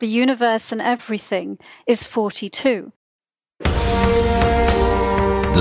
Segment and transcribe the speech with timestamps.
[0.00, 2.90] the universe and everything is 42.
[3.60, 3.68] The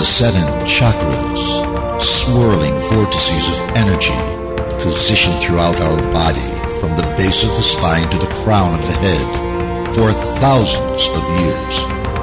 [0.08, 1.44] seven chakras,
[2.00, 4.16] swirling vortices of energy,
[4.80, 8.96] positioned throughout our body from the base of the spine to the crown of the
[9.04, 9.28] head.
[9.94, 11.76] For thousands of years,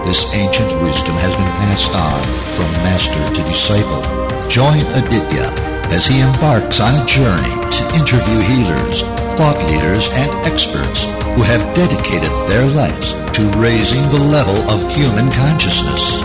[0.09, 2.25] this ancient wisdom has been passed on
[2.57, 4.01] from master to disciple.
[4.49, 5.53] Join Aditya
[5.93, 9.05] as he embarks on a journey to interview healers,
[9.37, 15.31] thought leaders, and experts who have dedicated their lives to raising the level of human
[15.33, 16.23] consciousness.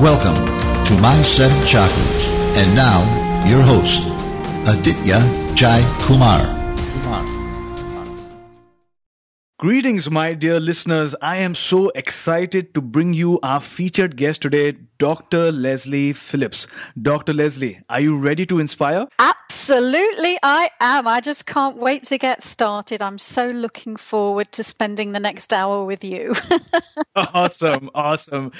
[0.00, 0.34] Welcome
[0.84, 2.26] to My Seven Chakras.
[2.58, 3.06] And now,
[3.46, 4.10] your host,
[4.66, 5.20] Aditya
[5.54, 6.57] Jai Kumar.
[9.60, 11.16] Greetings, my dear listeners.
[11.20, 15.50] I am so excited to bring you our featured guest today, Dr.
[15.50, 16.68] Leslie Phillips.
[17.00, 17.32] Dr.
[17.32, 19.06] Leslie, are you ready to inspire?
[19.18, 21.08] Absolutely, I am.
[21.08, 23.02] I just can't wait to get started.
[23.02, 26.34] I'm so looking forward to spending the next hour with you.
[27.16, 28.52] awesome, awesome.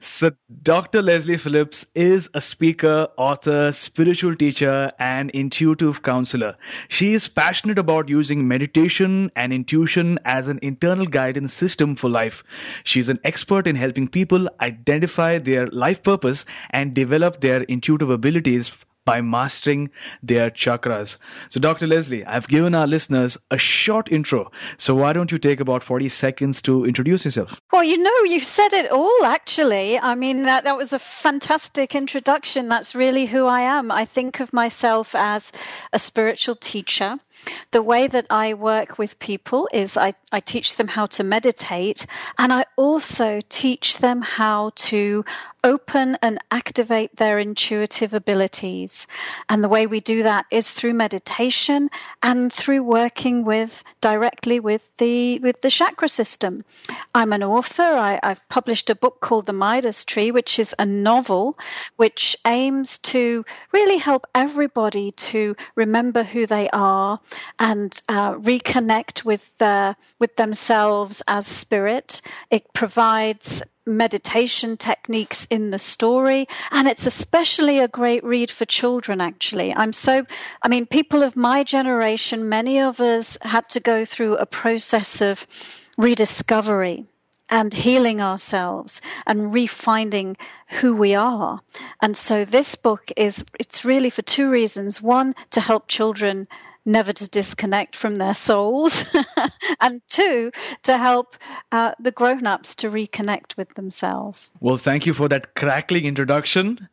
[0.00, 0.30] So,
[0.62, 1.02] Dr.
[1.02, 6.56] Leslie Phillips is a speaker, author, spiritual teacher, and intuitive counselor.
[6.88, 12.44] She is passionate about using meditation and intuition as an internal guidance system for life.
[12.84, 18.70] She's an expert in helping people identify their life purpose and develop their intuitive abilities
[19.08, 19.88] by mastering
[20.22, 21.16] their chakras.
[21.48, 21.86] So, Dr.
[21.86, 24.52] Leslie, I've given our listeners a short intro.
[24.76, 27.58] So, why don't you take about 40 seconds to introduce yourself?
[27.72, 29.98] Well, you know, you said it all, actually.
[29.98, 32.68] I mean, that, that was a fantastic introduction.
[32.68, 33.90] That's really who I am.
[33.90, 35.52] I think of myself as
[35.94, 37.16] a spiritual teacher.
[37.70, 42.06] The way that I work with people is I, I teach them how to meditate,
[42.38, 45.24] and I also teach them how to
[45.64, 49.06] open and activate their intuitive abilities.
[49.48, 51.90] And the way we do that is through meditation
[52.22, 56.64] and through working with directly with the with the chakra system.
[57.14, 57.82] I'm an author.
[57.82, 61.58] I, have published a book called The Midas Tree, which is a novel
[61.96, 67.20] which aims to really help everybody to remember who they are
[67.58, 69.48] and uh, reconnect with
[70.18, 72.22] with themselves as spirit.
[72.50, 76.46] It provides meditation techniques in the story.
[76.70, 79.74] And it's especially a great read for children, actually.
[79.74, 80.26] I'm so,
[80.62, 85.20] I mean, people of my generation, many of us had to go through a process
[85.20, 85.46] of
[85.96, 87.06] rediscovery
[87.50, 90.36] and healing ourselves and refinding
[90.68, 91.60] who we are.
[92.02, 95.00] And so this book is, it's really for two reasons.
[95.00, 96.46] One, to help children
[96.88, 99.04] never to disconnect from their souls,
[99.80, 100.50] and two,
[100.82, 101.36] to help
[101.70, 104.48] uh, the grown ups to reconnect with themselves.
[104.60, 106.88] Well, thank you for that crackling introduction.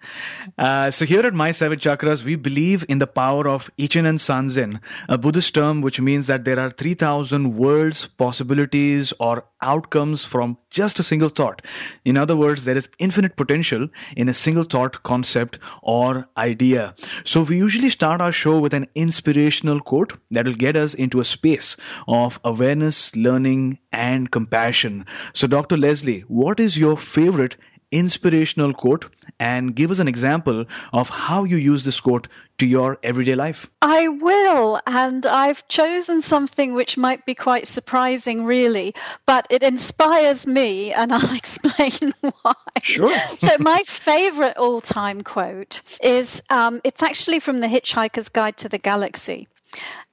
[0.58, 4.82] Uh, so, here at My Seven Chakras, we believe in the power of Ichinen Sanzen,
[5.08, 11.00] a Buddhist term which means that there are 3,000 worlds, possibilities, or outcomes from just
[11.00, 11.62] a single thought.
[12.04, 16.94] In other words, there is infinite potential in a single thought, concept, or idea.
[17.24, 21.20] So, we usually start our show with an inspirational quote that will get us into
[21.20, 25.06] a space of awareness, learning, and compassion.
[25.34, 25.78] So, Dr.
[25.78, 27.58] Leslie, what is your favorite
[27.92, 29.10] inspirational quote
[29.40, 33.70] and give us an example of how you use this quote to your everyday life.
[33.82, 38.96] I will, and I've chosen something which might be quite surprising, really,
[39.26, 42.54] but it inspires me, and I'll explain why.
[42.84, 43.18] Sure.
[43.38, 48.70] so, my favorite all time quote is um, it's actually from The Hitchhiker's Guide to
[48.70, 49.48] the Galaxy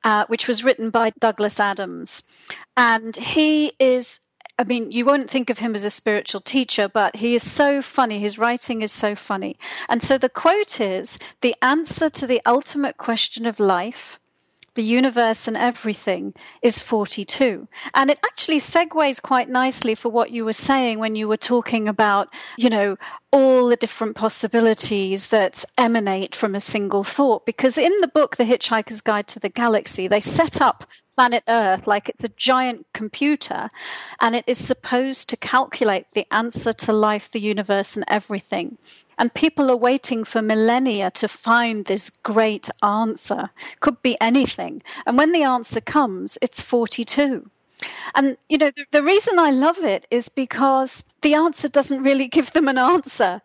[0.05, 2.23] uh, which was written by Douglas Adams.
[2.77, 4.21] And he is
[4.59, 7.81] I mean, you won't think of him as a spiritual teacher, but he is so
[7.81, 8.21] funny.
[8.21, 9.59] His writing is so funny.
[9.89, 14.19] And so the quote is The answer to the ultimate question of life
[14.75, 17.69] the universe and everything is 42.
[17.95, 21.89] And it actually segues quite nicely for what you were saying when you were talking
[21.89, 22.97] about, you know,
[23.33, 27.47] all the different possibilities that emanate from a single thought.
[27.47, 30.85] Because in the book, The Hitchhiker's Guide to the Galaxy, they set up
[31.15, 33.69] planet Earth like it's a giant computer
[34.21, 38.77] and it is supposed to calculate the answer to life, the universe, and everything.
[39.19, 43.51] And people are waiting for millennia to find this great answer.
[43.81, 44.83] Could be anything.
[45.07, 47.49] And when the answer comes, it's 42.
[48.15, 52.29] And, you know, the, the reason I love it is because the answer doesn't really
[52.29, 53.41] give them an answer.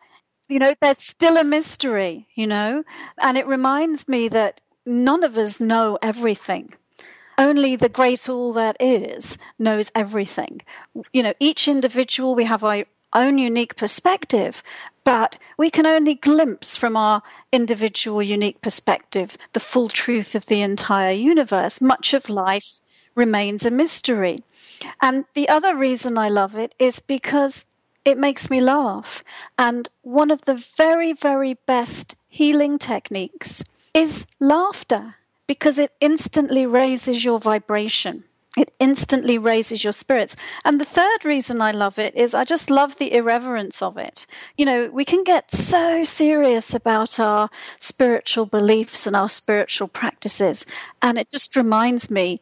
[0.49, 2.83] You know, there's still a mystery, you know,
[3.17, 6.73] and it reminds me that none of us know everything
[7.37, 10.61] only the great all that is knows everything.
[11.13, 14.63] You know, each individual, we have our own unique perspective,
[15.03, 20.61] but we can only glimpse from our individual unique perspective the full truth of the
[20.61, 21.79] entire universe.
[21.79, 22.79] Much of life
[23.17, 24.37] remains a mystery.
[25.01, 27.65] And the other reason I love it is because
[28.05, 29.23] it makes me laugh.
[29.57, 35.15] And one of the very, very best healing techniques is laughter
[35.47, 38.23] because it instantly raises your vibration.
[38.57, 40.35] It instantly raises your spirits.
[40.65, 44.25] And the third reason I love it is I just love the irreverence of it.
[44.57, 47.49] You know, we can get so serious about our
[47.79, 50.65] spiritual beliefs and our spiritual practices.
[51.03, 52.41] And it just reminds me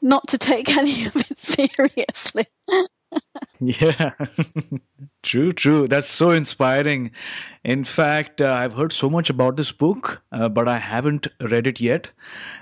[0.00, 2.46] not to take any of it seriously.
[3.60, 4.12] yeah.
[5.22, 5.88] true, true.
[5.88, 7.10] That's so inspiring.
[7.64, 11.66] In fact, uh, I've heard so much about this book, uh, but I haven't read
[11.66, 12.10] it yet.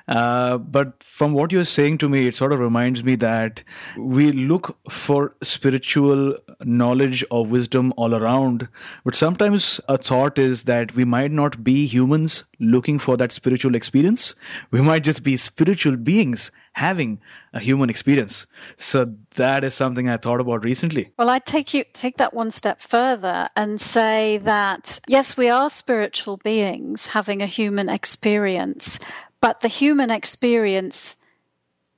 [0.08, 3.62] Uh, but from what you're saying to me, it sort of reminds me that
[3.98, 8.66] we look for spiritual knowledge or wisdom all around.
[9.04, 13.74] But sometimes a thought is that we might not be humans looking for that spiritual
[13.74, 14.34] experience.
[14.70, 17.18] We might just be spiritual beings having
[17.54, 18.46] a human experience.
[18.76, 21.10] So that is something I thought about recently.
[21.18, 25.68] Well, I take you take that one step further and say that yes, we are
[25.70, 28.98] spiritual beings having a human experience,
[29.40, 31.16] but the human experience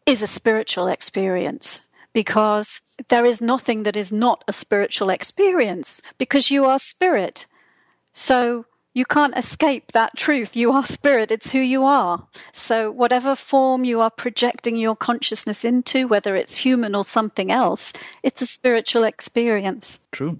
[0.06, 1.82] is a spiritual experience
[2.12, 7.46] because there is nothing that is not a spiritual experience because you are spirit.
[8.12, 8.64] So
[8.94, 10.56] you can't escape that truth.
[10.56, 12.26] You are spirit, it's who you are.
[12.58, 17.92] So, whatever form you are projecting your consciousness into, whether it's human or something else,
[18.22, 20.00] it's a spiritual experience.
[20.12, 20.38] True.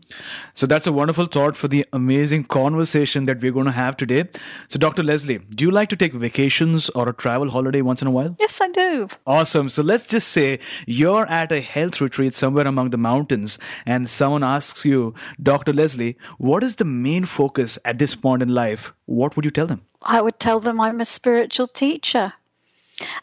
[0.55, 4.25] So, that's a wonderful thought for the amazing conversation that we're going to have today.
[4.69, 5.03] So, Dr.
[5.03, 8.35] Leslie, do you like to take vacations or a travel holiday once in a while?
[8.41, 9.09] Yes, I do.
[9.27, 9.69] Awesome.
[9.69, 14.43] So, let's just say you're at a health retreat somewhere among the mountains, and someone
[14.43, 15.73] asks you, Dr.
[15.73, 18.39] Leslie, what is the main focus at this point?
[18.43, 19.83] in life, what would you tell them?
[20.05, 22.33] I would tell them I'm a spiritual teacher.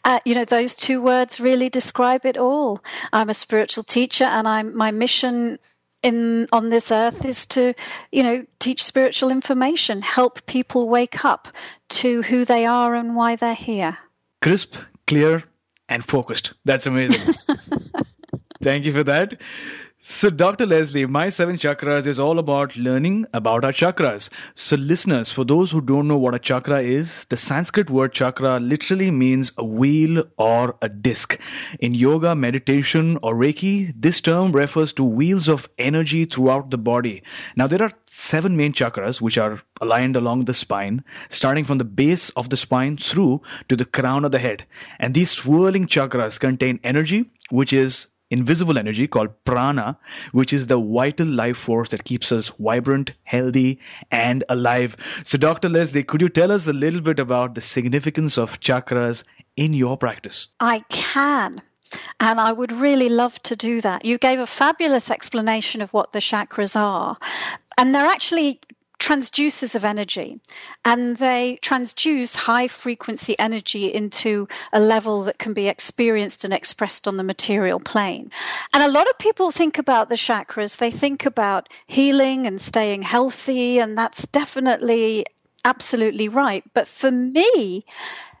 [0.04, 2.82] Uh, you know, those two words really describe it all.
[3.12, 5.58] I'm a spiritual teacher, and I'm my mission
[6.02, 7.74] in on this earth is to,
[8.12, 11.48] you know, teach spiritual information, help people wake up
[11.88, 13.98] to who they are and why they're here.
[14.40, 14.76] Crisp,
[15.06, 15.42] clear,
[15.88, 16.52] and focused.
[16.64, 17.34] That's amazing.
[18.62, 19.40] Thank you for that.
[19.98, 20.66] So, Dr.
[20.66, 24.28] Leslie, My Seven Chakras is all about learning about our chakras.
[24.54, 28.60] So, listeners, for those who don't know what a chakra is, the Sanskrit word chakra
[28.60, 31.38] literally means a wheel or a disc.
[31.80, 37.22] In yoga, meditation, or Reiki, this term refers to wheels of energy throughout the body.
[37.56, 41.84] Now, there are seven main chakras which are aligned along the spine, starting from the
[41.84, 44.66] base of the spine through to the crown of the head.
[44.98, 49.98] And these swirling chakras contain energy, which is invisible energy called prana,
[50.32, 53.78] which is the vital life force that keeps us vibrant, healthy,
[54.10, 54.96] and alive.
[55.22, 55.68] So, Dr.
[55.68, 59.22] Leslie, could you tell us a little bit about the significance of chakras
[59.56, 60.48] in your practice?
[60.60, 61.62] I can.
[62.18, 64.04] And I would really love to do that.
[64.04, 67.16] You gave a fabulous explanation of what the chakras are.
[67.78, 68.60] And they're actually
[69.06, 70.40] transducers of energy
[70.84, 77.06] and they transduce high frequency energy into a level that can be experienced and expressed
[77.06, 78.32] on the material plane.
[78.72, 83.02] And a lot of people think about the chakras, they think about healing and staying
[83.02, 85.24] healthy, and that's definitely
[85.64, 86.64] absolutely right.
[86.74, 87.86] But for me,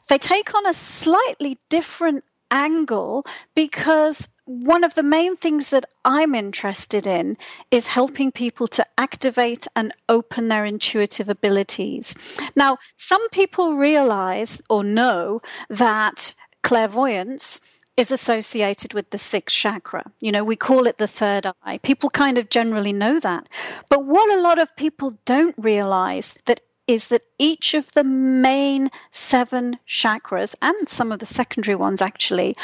[0.08, 6.34] they take on a slightly different angle because one of the main things that I'm
[6.34, 7.36] interested in
[7.72, 12.14] is helping people to activate and open their intuitive abilities.
[12.54, 17.60] Now, some people realize or know that clairvoyance
[17.96, 20.04] is associated with the sixth chakra.
[20.20, 21.78] You know, we call it the third eye.
[21.78, 23.48] People kind of generally know that.
[23.88, 28.90] But what a lot of people don't realize that is that each of the main
[29.10, 32.56] seven chakras and some of the secondary ones actually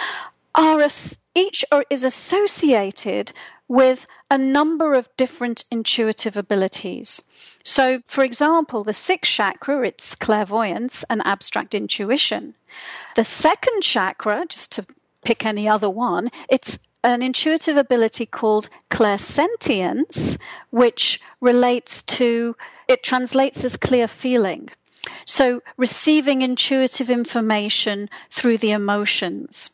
[0.55, 0.89] are
[1.35, 3.33] each are, is associated
[3.69, 7.23] with a number of different intuitive abilities.
[7.65, 12.55] So, for example, the sixth chakra, it's clairvoyance and abstract intuition.
[13.17, 14.87] The second chakra, just to
[15.25, 20.39] pick any other one, it's an intuitive ability called clairsentience,
[20.71, 22.57] which relates to,
[22.89, 24.69] it translates as clear feeling.
[25.25, 29.71] So, receiving intuitive information through the emotions.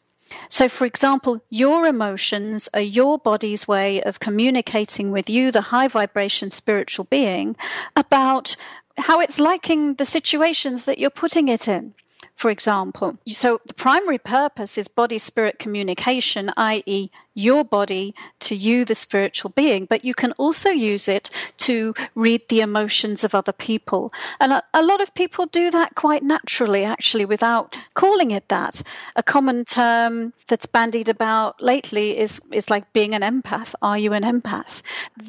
[0.48, 5.88] So, for example, your emotions are your body's way of communicating with you, the high
[5.88, 7.56] vibration spiritual being,
[7.96, 8.56] about
[8.96, 11.94] how it's liking the situations that you're putting it in
[12.38, 13.18] for example.
[13.26, 19.52] So the primary purpose is body spirit communication, i.e., your body to you, the spiritual
[19.54, 24.12] being, but you can also use it to read the emotions of other people.
[24.40, 28.82] And a, a, lot of people do that quite naturally, actually, without calling it that.
[29.14, 33.72] A common term that's bandied about lately is, is like being an empath.
[33.82, 34.82] Are you an empath?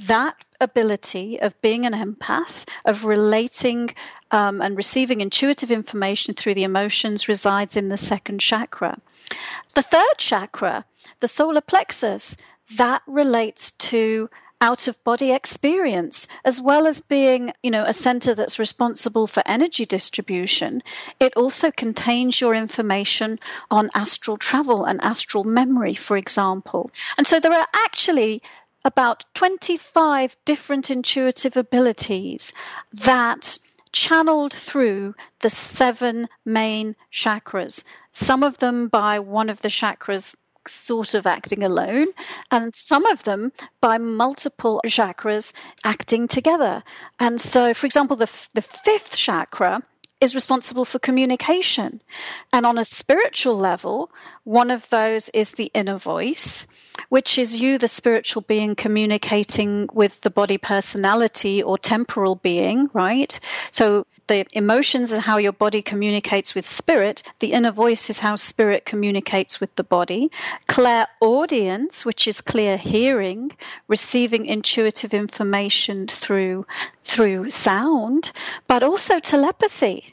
[0.08, 3.94] That ability of being an empath, of relating
[4.32, 8.98] um, and receiving intuitive information through the emotions resides in the second chakra.
[9.76, 10.86] The third chakra
[11.20, 11.99] the solar plexus,
[12.78, 14.30] that relates to
[14.62, 19.42] out of body experience as well as being you know a center that's responsible for
[19.46, 20.84] energy distribution.
[21.20, 23.40] It also contains your information
[23.72, 26.92] on astral travel and astral memory for example.
[27.18, 28.42] And so there are actually
[28.84, 32.54] about 25 different intuitive abilities
[32.94, 33.58] that
[33.92, 40.36] channeled through the seven main chakras some of them by one of the chakras
[40.70, 42.08] sort of acting alone,
[42.52, 46.84] and some of them by multiple chakras acting together.
[47.20, 49.82] And so, for example, the, the fifth chakra
[50.22, 52.02] is responsible for communication.
[52.52, 54.12] And on a spiritual level,
[54.44, 56.68] one of those is the inner voice,
[57.08, 63.40] which is you, the spiritual being, communicating with the body personality or temporal being, right?
[63.72, 67.24] So the emotions are how your body communicates with spirit.
[67.40, 70.32] The inner voice is how spirit communicates with the body.
[70.68, 73.52] Clairaudience, which is clear hearing,
[73.88, 76.66] receiving intuitive information through,
[77.04, 78.32] through sound,
[78.68, 80.09] but also telepathy.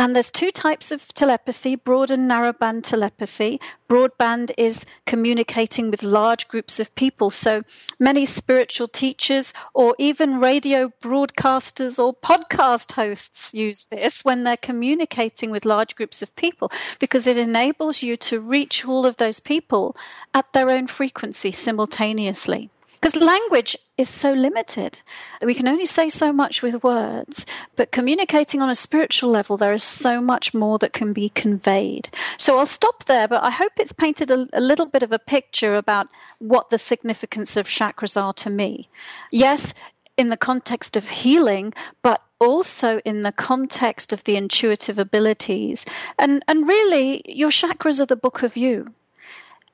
[0.00, 3.60] And there's two types of telepathy broad and narrowband telepathy.
[3.86, 7.30] Broadband is communicating with large groups of people.
[7.30, 7.60] So
[7.98, 15.50] many spiritual teachers or even radio broadcasters or podcast hosts use this when they're communicating
[15.50, 19.98] with large groups of people because it enables you to reach all of those people
[20.32, 22.70] at their own frequency simultaneously.
[23.00, 24.98] Because language is so limited.
[25.40, 29.72] We can only say so much with words, but communicating on a spiritual level, there
[29.72, 32.10] is so much more that can be conveyed.
[32.36, 35.18] So I'll stop there, but I hope it's painted a, a little bit of a
[35.18, 36.08] picture about
[36.40, 38.90] what the significance of chakras are to me.
[39.30, 39.72] Yes,
[40.18, 45.86] in the context of healing, but also in the context of the intuitive abilities.
[46.18, 48.92] And, and really, your chakras are the book of you.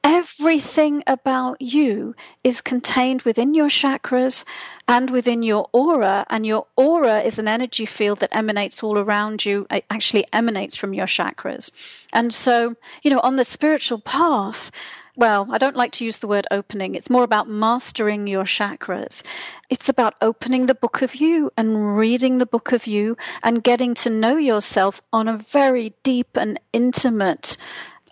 [0.08, 4.44] Everything about you is contained within your chakras
[4.86, 6.24] and within your aura.
[6.30, 10.76] And your aura is an energy field that emanates all around you, it actually emanates
[10.76, 11.72] from your chakras.
[12.12, 14.70] And so, you know, on the spiritual path,
[15.16, 16.94] well, I don't like to use the word opening.
[16.94, 19.24] It's more about mastering your chakras.
[19.70, 23.94] It's about opening the book of you and reading the book of you and getting
[23.94, 27.56] to know yourself on a very deep and intimate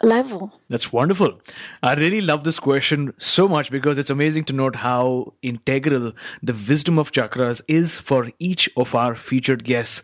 [0.03, 0.53] level.
[0.69, 1.41] That's wonderful.
[1.83, 6.57] I really love this question so much because it's amazing to note how integral the
[6.69, 10.03] wisdom of chakras is for each of our featured guests.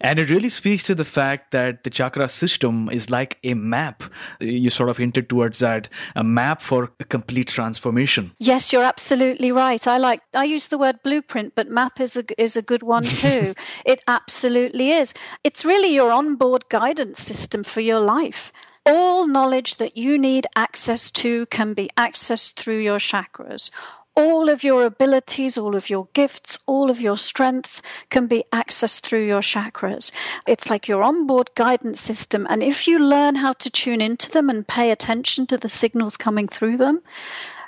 [0.00, 4.04] And it really speaks to the fact that the chakra system is like a map.
[4.40, 8.32] You sort of hinted towards that, a map for a complete transformation.
[8.38, 9.84] Yes, you're absolutely right.
[9.86, 13.04] I like I use the word blueprint, but map is a is a good one
[13.22, 13.54] too.
[13.84, 15.14] it absolutely is.
[15.42, 18.52] It's really your onboard guidance system for your life.
[18.84, 23.70] All knowledge that you need access to can be accessed through your chakras.
[24.14, 29.00] All of your abilities, all of your gifts, all of your strengths can be accessed
[29.00, 30.10] through your chakras.
[30.46, 32.46] It's like your onboard guidance system.
[32.50, 36.16] And if you learn how to tune into them and pay attention to the signals
[36.16, 37.00] coming through them,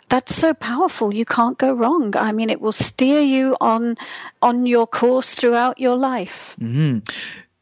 [0.09, 3.97] that's so powerful you can't go wrong i mean it will steer you on
[4.43, 6.99] on your course throughout your life mm-hmm.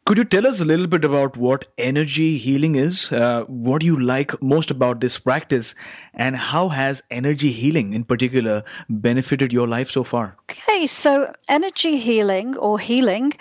[0.04, 3.12] Could you tell us a little bit about what energy healing is?
[3.12, 5.76] Uh, what do you like most about this practice?
[6.12, 10.36] And how has energy healing in particular benefited your life so far?
[10.50, 13.32] Okay, so energy healing or healing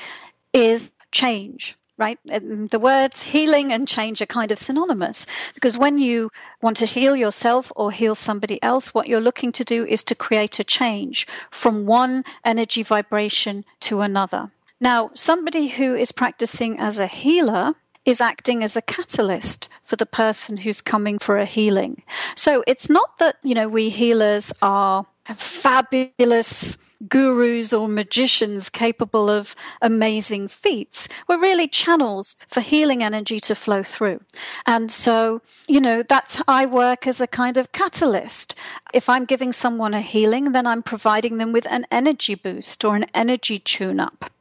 [0.53, 2.17] is change right?
[2.25, 7.15] The words healing and change are kind of synonymous because when you want to heal
[7.15, 11.27] yourself or heal somebody else, what you're looking to do is to create a change
[11.51, 14.49] from one energy vibration to another.
[14.81, 20.07] Now, somebody who is practicing as a healer is acting as a catalyst for the
[20.07, 22.01] person who's coming for a healing.
[22.35, 25.05] So it's not that, you know, we healers are
[25.37, 31.07] fabulous gurus or magicians capable of amazing feats.
[31.27, 34.21] We're really channels for healing energy to flow through.
[34.65, 38.55] And so, you know, that's, I work as a kind of catalyst.
[38.95, 42.95] If I'm giving someone a healing, then I'm providing them with an energy boost or
[42.95, 44.31] an energy tune up.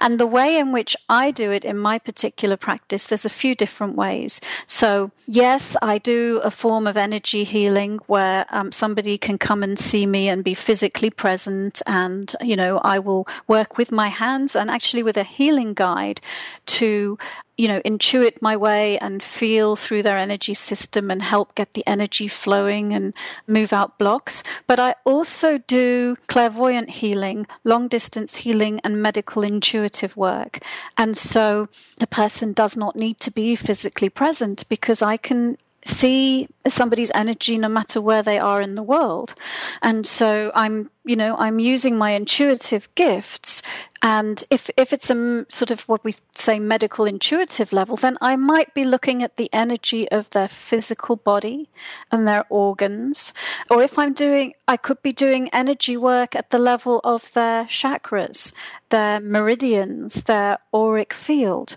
[0.00, 3.54] And the way in which I do it in my particular practice, there's a few
[3.54, 4.40] different ways.
[4.66, 9.78] So, yes, I do a form of energy healing where um, somebody can come and
[9.78, 11.82] see me and be physically present.
[11.86, 16.20] And, you know, I will work with my hands and actually with a healing guide
[16.66, 17.18] to
[17.56, 21.86] you know, intuit my way and feel through their energy system and help get the
[21.86, 23.14] energy flowing and
[23.46, 24.42] move out blocks.
[24.66, 30.58] But I also do clairvoyant healing, long distance healing, and medical intuitive work.
[30.98, 35.56] And so the person does not need to be physically present because I can
[35.86, 39.34] see somebody's energy no matter where they are in the world.
[39.82, 43.62] And so I'm, you know, I'm using my intuitive gifts.
[44.02, 48.36] And if, if it's a sort of what we say medical intuitive level, then I
[48.36, 51.68] might be looking at the energy of their physical body
[52.12, 53.32] and their organs.
[53.70, 57.64] Or if I'm doing, I could be doing energy work at the level of their
[57.64, 58.52] chakras,
[58.90, 61.76] their meridians, their auric field.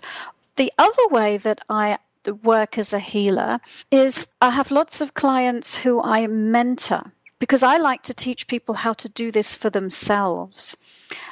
[0.56, 3.60] The other way that I the work as a healer
[3.90, 8.74] is I have lots of clients who I mentor because I like to teach people
[8.74, 10.76] how to do this for themselves.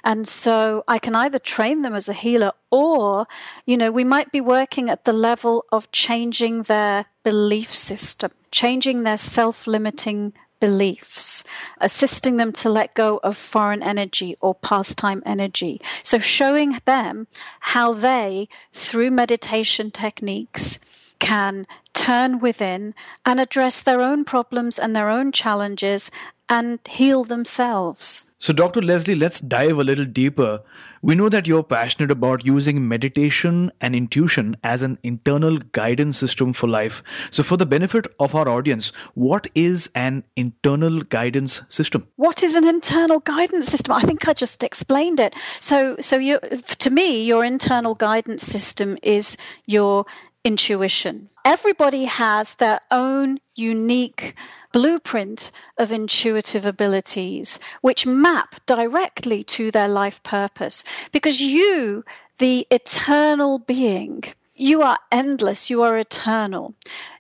[0.02, 3.26] And so I can either train them as a healer or,
[3.66, 9.02] you know, we might be working at the level of changing their belief system, changing
[9.02, 11.44] their self limiting beliefs,
[11.80, 15.80] assisting them to let go of foreign energy or pastime energy.
[16.02, 17.26] So showing them
[17.60, 20.78] how they, through meditation techniques,
[21.18, 21.66] can
[21.98, 22.94] turn within
[23.26, 26.12] and address their own problems and their own challenges
[26.48, 28.24] and heal themselves.
[28.40, 28.80] So, Dr.
[28.80, 30.62] Leslie, let's dive a little deeper.
[31.02, 36.52] We know that you're passionate about using meditation and intuition as an internal guidance system
[36.52, 37.02] for life.
[37.32, 42.06] So, for the benefit of our audience, what is an internal guidance system?
[42.14, 43.92] What is an internal guidance system?
[43.92, 45.34] I think I just explained it.
[45.60, 50.06] So, so you, to me, your internal guidance system is your
[50.44, 51.28] intuition.
[51.44, 54.34] Everybody has their own unique
[54.72, 60.84] blueprint of intuitive abilities, which map directly to their life purpose.
[61.12, 62.04] Because you,
[62.38, 64.24] the eternal being,
[64.54, 66.74] you are endless, you are eternal.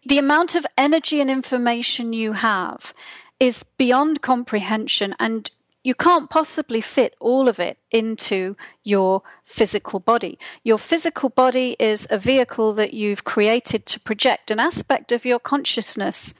[0.04, 2.92] The amount of energy and information you have
[3.40, 5.50] is beyond comprehension, and
[5.84, 10.38] you can't possibly fit all of it into your physical body.
[10.64, 15.38] Your physical body is a vehicle that you've created to project an aspect of your
[15.38, 16.34] consciousness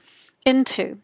[0.45, 0.97] into.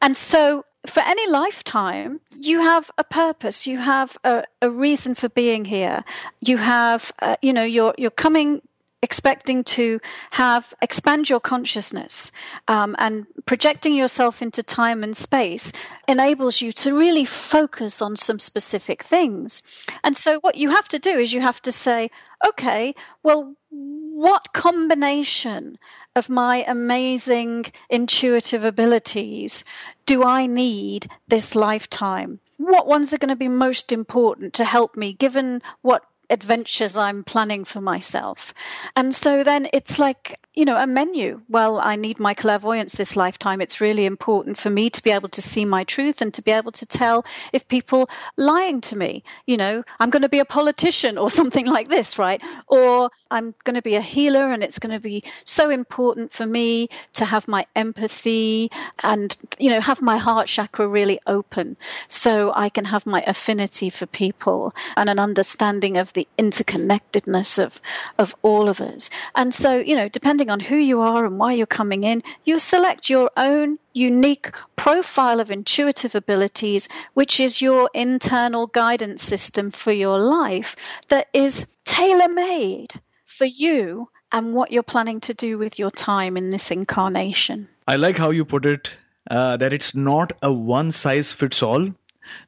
[0.00, 3.66] And so for any lifetime, you have a purpose.
[3.66, 6.04] You have a, a reason for being here.
[6.40, 8.62] You have, uh, you know, you're you're coming
[9.02, 12.32] expecting to have expand your consciousness
[12.66, 15.72] um, and projecting yourself into time and space
[16.08, 19.62] enables you to really focus on some specific things.
[20.02, 22.10] And so what you have to do is you have to say
[22.46, 25.78] okay well what combination
[26.16, 29.64] of my amazing intuitive abilities
[30.06, 32.40] do i need this lifetime?
[32.56, 37.24] What ones are going to be most important to help me given what adventures I'm
[37.24, 38.54] planning for myself.
[38.96, 41.40] And so then it's like, you know, a menu.
[41.48, 43.60] Well, I need my clairvoyance this lifetime.
[43.60, 46.50] It's really important for me to be able to see my truth and to be
[46.50, 50.44] able to tell if people lying to me, you know, I'm going to be a
[50.44, 52.42] politician or something like this, right?
[52.66, 56.46] Or I'm going to be a healer and it's going to be so important for
[56.46, 58.70] me to have my empathy
[59.02, 61.76] and, you know, have my heart chakra really open
[62.08, 67.80] so I can have my affinity for people and an understanding of the interconnectedness of,
[68.18, 69.08] of all of us.
[69.36, 72.58] And so, you know, depending on who you are and why you're coming in, you
[72.58, 79.92] select your own unique profile of intuitive abilities, which is your internal guidance system for
[79.92, 80.74] your life
[81.08, 86.36] that is tailor made for you and what you're planning to do with your time
[86.36, 87.68] in this incarnation.
[87.86, 88.96] I like how you put it
[89.30, 91.94] uh, that it's not a one size fits all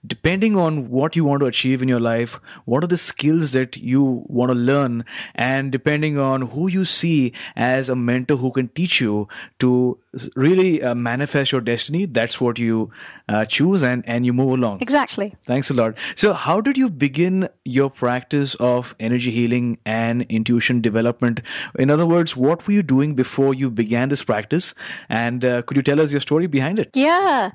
[0.07, 3.77] depending on what you want to achieve in your life, what are the skills that
[3.77, 8.69] you want to learn, and depending on who you see as a mentor who can
[8.69, 9.99] teach you to
[10.35, 12.91] really uh, manifest your destiny, that's what you
[13.29, 14.81] uh, choose and, and you move along.
[14.81, 15.35] Exactly.
[15.45, 15.95] Thanks a lot.
[16.17, 21.41] So, how did you begin your practice of energy healing and intuition development?
[21.79, 24.75] In other words, what were you doing before you began this practice?
[25.09, 26.91] And uh, could you tell us your story behind it?
[26.95, 27.51] Yeah.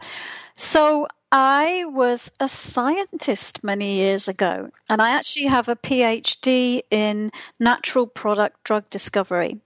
[0.54, 7.32] So, I was a scientist many years ago, and I actually have a PhD in
[7.60, 9.60] natural product drug discovery.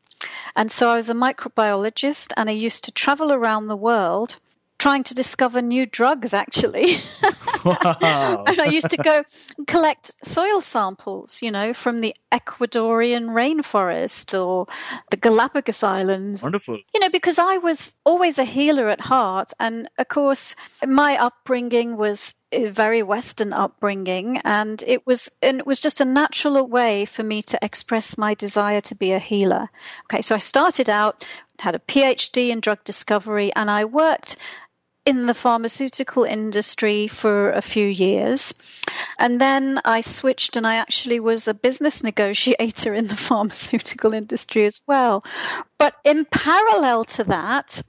[0.55, 4.37] And so I was a microbiologist and I used to travel around the world
[4.79, 6.97] trying to discover new drugs actually.
[7.65, 8.45] Wow.
[8.47, 9.21] and I used to go
[9.57, 14.67] and collect soil samples, you know, from the Ecuadorian rainforest or
[15.11, 16.41] the Galapagos Islands.
[16.41, 16.79] Wonderful.
[16.93, 19.51] You know, because I was always a healer at heart.
[19.59, 25.67] And of course, my upbringing was a very Western upbringing, and it was and it
[25.67, 29.69] was just a natural way for me to express my desire to be a healer.
[30.05, 31.25] Okay, so I started out,
[31.59, 34.37] had a PhD in drug discovery, and I worked
[35.09, 38.53] in the pharmaceutical industry for a few years.
[39.17, 44.67] And then I switched and I actually was a business negotiator in the pharmaceutical industry
[44.67, 45.23] as well.
[45.79, 47.81] But in parallel to that,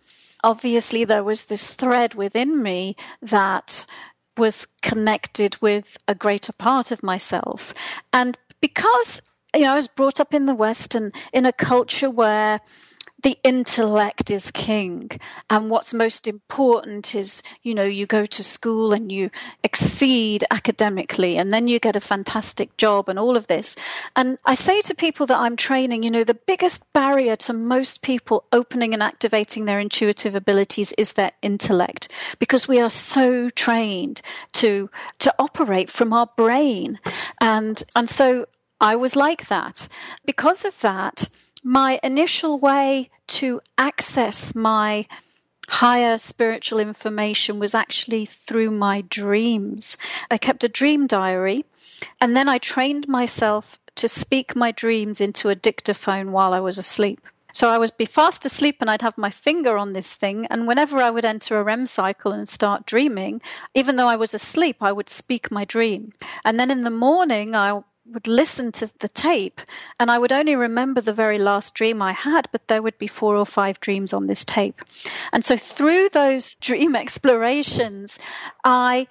[0.42, 3.84] obviously there was this thread within me that
[4.38, 7.74] was connected with a greater part of myself.
[8.14, 9.20] And because
[9.54, 12.60] you know, I was brought up in the West and in a culture where
[13.22, 15.10] the intellect is king
[15.48, 19.30] and what's most important is you know you go to school and you
[19.62, 23.76] exceed academically and then you get a fantastic job and all of this.
[24.16, 28.02] And i say to people that i'm training you know the biggest barrier to most
[28.02, 34.22] people opening and activating their intuitive abilities is their intellect because we are so trained
[34.52, 36.98] to to operate from our brain.
[37.40, 38.46] And and so
[38.80, 39.88] i was like that.
[40.24, 41.26] Because of that
[41.62, 45.06] my initial way to access my
[45.68, 49.96] higher spiritual information was actually through my dreams.
[50.30, 51.64] I kept a dream diary
[52.20, 56.78] and then I trained myself to speak my dreams into a dictaphone while I was
[56.78, 57.20] asleep.
[57.52, 60.46] So I would be fast asleep and I'd have my finger on this thing.
[60.46, 63.42] And whenever I would enter a REM cycle and start dreaming,
[63.74, 66.12] even though I was asleep, I would speak my dream.
[66.44, 67.80] And then in the morning, I
[68.12, 69.60] would listen to the tape
[69.98, 73.06] and I would only remember the very last dream I had, but there would be
[73.06, 74.80] four or five dreams on this tape.
[75.32, 78.18] And so through those dream explorations,
[78.64, 79.06] I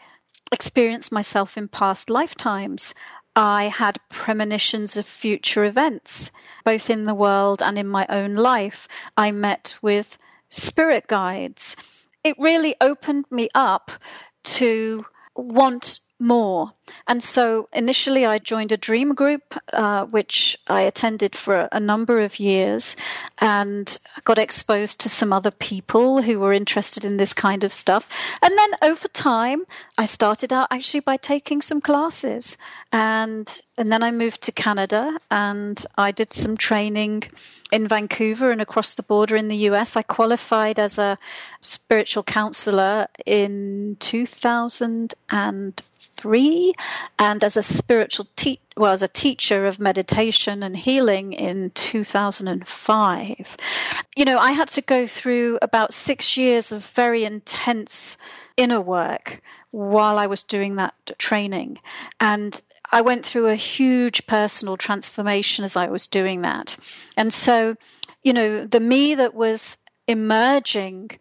[0.52, 2.94] experienced myself in past lifetimes.
[3.36, 6.32] I had premonitions of future events,
[6.66, 8.88] both in the world and in my own life.
[9.16, 10.18] I met with
[10.50, 11.76] spirit guides.
[12.24, 13.92] It really opened me up
[14.44, 15.00] to
[15.36, 16.72] want more.
[17.08, 22.22] And so initially I joined a dream group, uh, which I attended for a number
[22.22, 22.96] of years
[23.38, 28.08] and got exposed to some other people who were interested in this kind of stuff.
[28.42, 29.66] And then over time,
[29.98, 32.58] I started out actually by taking some classes
[32.92, 37.24] and, and then I moved to Canada and I did some training
[37.72, 39.96] in Vancouver and across the border in the US.
[39.96, 41.18] I qualified as a
[41.62, 45.82] spiritual counselor in 2000 and
[46.20, 46.74] three,
[47.18, 48.28] and as a spiritual
[48.76, 53.58] well, as a teacher of meditation and healing in 2005.
[54.16, 58.18] You know, I had to go through about six years of very intense
[58.58, 61.80] inner work while I was doing that training.
[62.20, 62.60] And
[62.92, 66.78] I went through a huge personal transformation as I was doing that.
[67.18, 67.76] And so,
[68.24, 69.78] you know, the me that was
[70.08, 71.12] emerging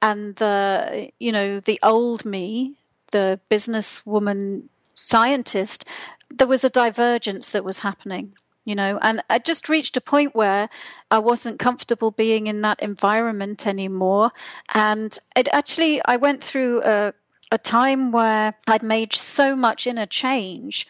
[0.00, 2.76] and the, you know, the old me
[3.10, 5.84] the businesswoman scientist,
[6.30, 8.34] there was a divergence that was happening
[8.68, 10.68] you know and i just reached a point where
[11.10, 14.30] i wasn't comfortable being in that environment anymore.
[14.74, 17.14] And it actually i went through a,
[17.50, 20.86] a time where i'd made so much inner change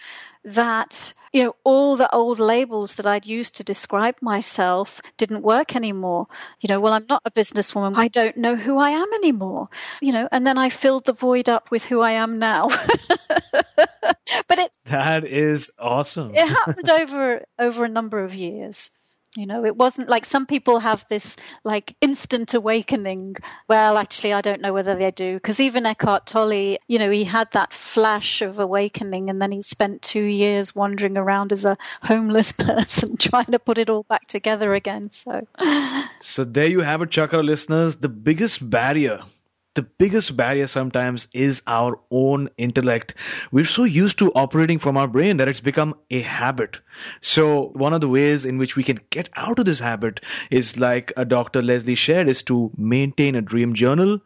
[0.54, 5.76] that you know all the old labels that I'd used to describe myself didn't work
[5.76, 6.26] anymore.
[6.60, 7.96] You know, well I'm not a businesswoman.
[7.96, 9.68] I don't know who I am anymore.
[10.00, 12.68] You know, and then I filled the void up with who I am now.
[14.48, 16.32] but it That is awesome.
[16.34, 18.90] it happened over over a number of years.
[19.36, 23.36] You know, it wasn't like some people have this like instant awakening.
[23.68, 27.24] Well, actually, I don't know whether they do because even Eckhart Tolle, you know, he
[27.24, 31.76] had that flash of awakening and then he spent two years wandering around as a
[32.02, 35.10] homeless person trying to put it all back together again.
[35.10, 35.46] So,
[36.20, 37.96] So there you have it, Chakra listeners.
[37.96, 39.22] The biggest barrier
[39.78, 43.14] the biggest barrier sometimes is our own intellect.
[43.52, 46.80] We're so used to operating from our brain that it's become a habit.
[47.20, 50.76] So one of the ways in which we can get out of this habit is
[50.78, 51.62] like a Dr.
[51.62, 54.18] Leslie shared is to maintain a dream journal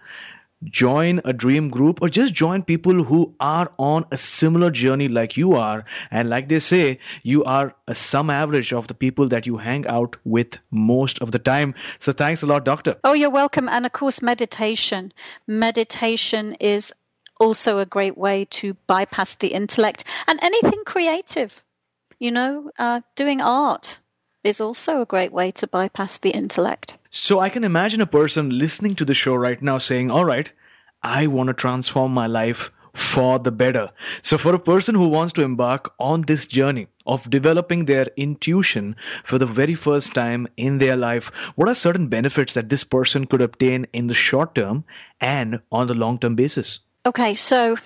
[0.65, 5.37] join a dream group or just join people who are on a similar journey like
[5.37, 5.85] you are.
[6.11, 9.87] And like they say you are a sum average of the people that you hang
[9.87, 11.75] out with most of the time.
[11.99, 12.97] So thanks a lot doctor.
[13.05, 13.69] Oh you're welcome.
[13.69, 15.13] And of course meditation.
[15.47, 16.93] Meditation is
[17.41, 21.63] also a great way to bypass the intellect and anything creative
[22.23, 23.99] you know uh, doing art
[24.45, 26.99] is also a great way to bypass the intellect.
[27.11, 30.51] So I can imagine a person listening to the show right now saying, All right,
[31.03, 33.91] I want to transform my life for the better.
[34.23, 38.97] So for a person who wants to embark on this journey of developing their intuition
[39.25, 43.27] for the very first time in their life, what are certain benefits that this person
[43.27, 44.85] could obtain in the short term
[45.21, 46.81] and on the long term basis?
[47.07, 47.77] Okay, so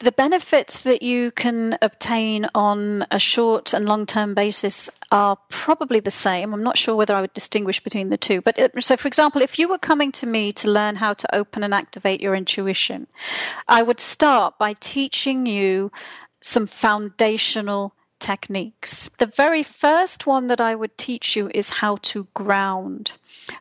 [0.00, 6.00] the benefits that you can obtain on a short and long term basis are probably
[6.00, 6.52] the same.
[6.52, 8.40] I'm not sure whether I would distinguish between the two.
[8.40, 11.34] But it, so, for example, if you were coming to me to learn how to
[11.34, 13.06] open and activate your intuition,
[13.68, 15.92] I would start by teaching you
[16.40, 19.10] some foundational techniques.
[19.18, 23.12] The very first one that I would teach you is how to ground.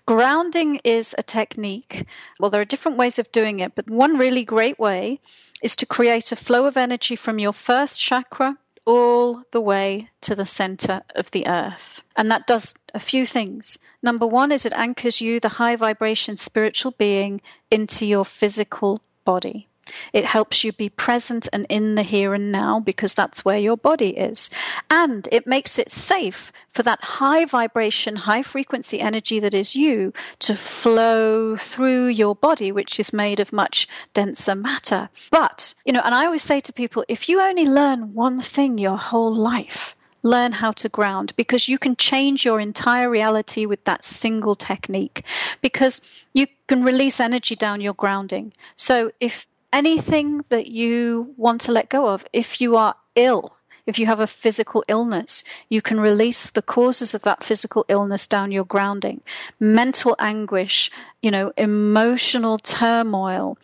[0.06, 2.06] Grounding is a technique.
[2.40, 5.20] Well, there are different ways of doing it, but one really great way
[5.62, 10.34] is to create a flow of energy from your first chakra all the way to
[10.36, 12.02] the center of the earth.
[12.16, 13.78] And that does a few things.
[14.02, 19.68] Number one is it anchors you, the high vibration spiritual being, into your physical body.
[20.14, 23.78] It helps you be present and in the here and now because that's where your
[23.78, 24.50] body is.
[24.90, 30.14] And it makes it safe for that high vibration, high frequency energy that is you
[30.40, 35.10] to flow through your body, which is made of much denser matter.
[35.32, 38.78] But, you know, and I always say to people, if you only learn one thing
[38.78, 43.84] your whole life, learn how to ground because you can change your entire reality with
[43.84, 45.26] that single technique
[45.62, 46.02] because
[46.34, 48.54] you can release energy down your grounding.
[48.78, 52.24] So if anything that you want to let go of.
[52.32, 57.14] If you are ill, if you have a physical illness, you can release the causes
[57.14, 59.22] of that physical illness down your grounding.
[59.60, 60.90] Mental anguish,
[61.22, 63.58] you know, emotional turmoil,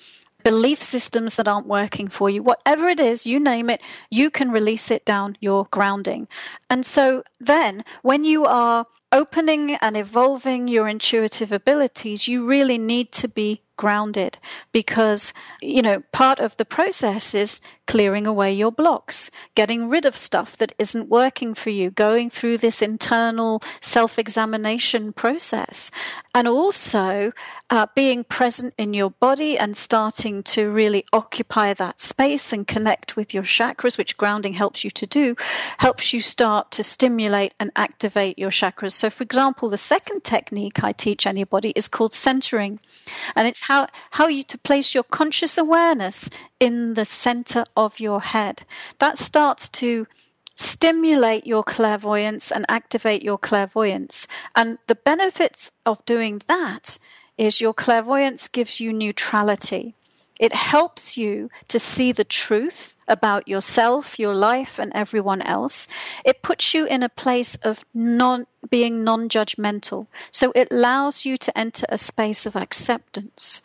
[0.44, 4.52] belief systems that aren't working for you, whatever it is, you name it, you can
[4.52, 6.28] release it down your grounding.
[6.70, 13.12] And so then when you are opening and evolving your intuitive abilities, you really need
[13.14, 14.38] to be grounded
[14.74, 20.16] because, you know, part of the process is clearing away your blocks, getting rid of
[20.16, 25.90] stuff that isn't working for you, going through this internal self examination process,
[26.36, 27.32] and also
[27.70, 33.16] uh, being present in your body and starting to really occupy that space and connect
[33.16, 35.36] with your chakras, which grounding helps you to do,
[35.78, 38.92] helps you start to stimulate and activate your chakras.
[38.92, 42.80] So, for example, the second technique I teach anybody is called centering,
[43.36, 46.28] and it's how, how you to place your conscious awareness
[46.60, 48.64] in the center of your head.
[48.98, 50.08] That starts to
[50.56, 54.28] stimulate your clairvoyance and activate your clairvoyance.
[54.56, 56.98] And the benefits of doing that
[57.38, 59.94] is your clairvoyance gives you neutrality.
[60.40, 65.88] It helps you to see the truth about yourself, your life, and everyone else.
[66.24, 70.08] It puts you in a place of non being non-judgmental.
[70.32, 73.62] So it allows you to enter a space of acceptance.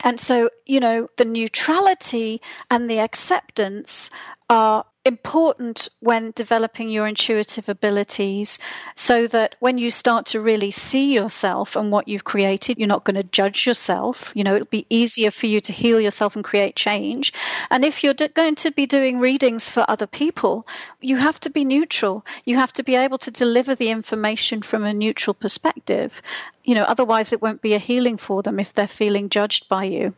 [0.00, 4.10] And so, you know, the neutrality and the acceptance
[4.50, 8.58] are important when developing your intuitive abilities
[8.94, 13.04] so that when you start to really see yourself and what you've created, you're not
[13.04, 14.32] going to judge yourself.
[14.34, 17.34] You know, it'll be easier for you to heal yourself and create change.
[17.70, 20.66] And if you're going to be doing readings for other people,
[21.00, 22.24] you have to be neutral.
[22.44, 26.22] You have to be able to deliver the information from a neutral perspective.
[26.64, 29.84] You know, otherwise it won't be a healing for them if they're feeling judged by
[29.84, 30.14] you.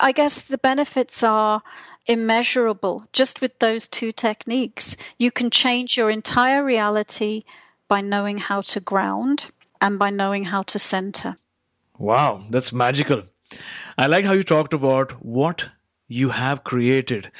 [0.00, 1.62] I guess the benefits are
[2.06, 4.96] immeasurable just with those two techniques.
[5.18, 7.44] You can change your entire reality
[7.88, 9.46] by knowing how to ground
[9.80, 11.36] and by knowing how to center.
[11.98, 13.22] Wow, that's magical.
[13.96, 15.68] I like how you talked about what
[16.08, 17.30] you have created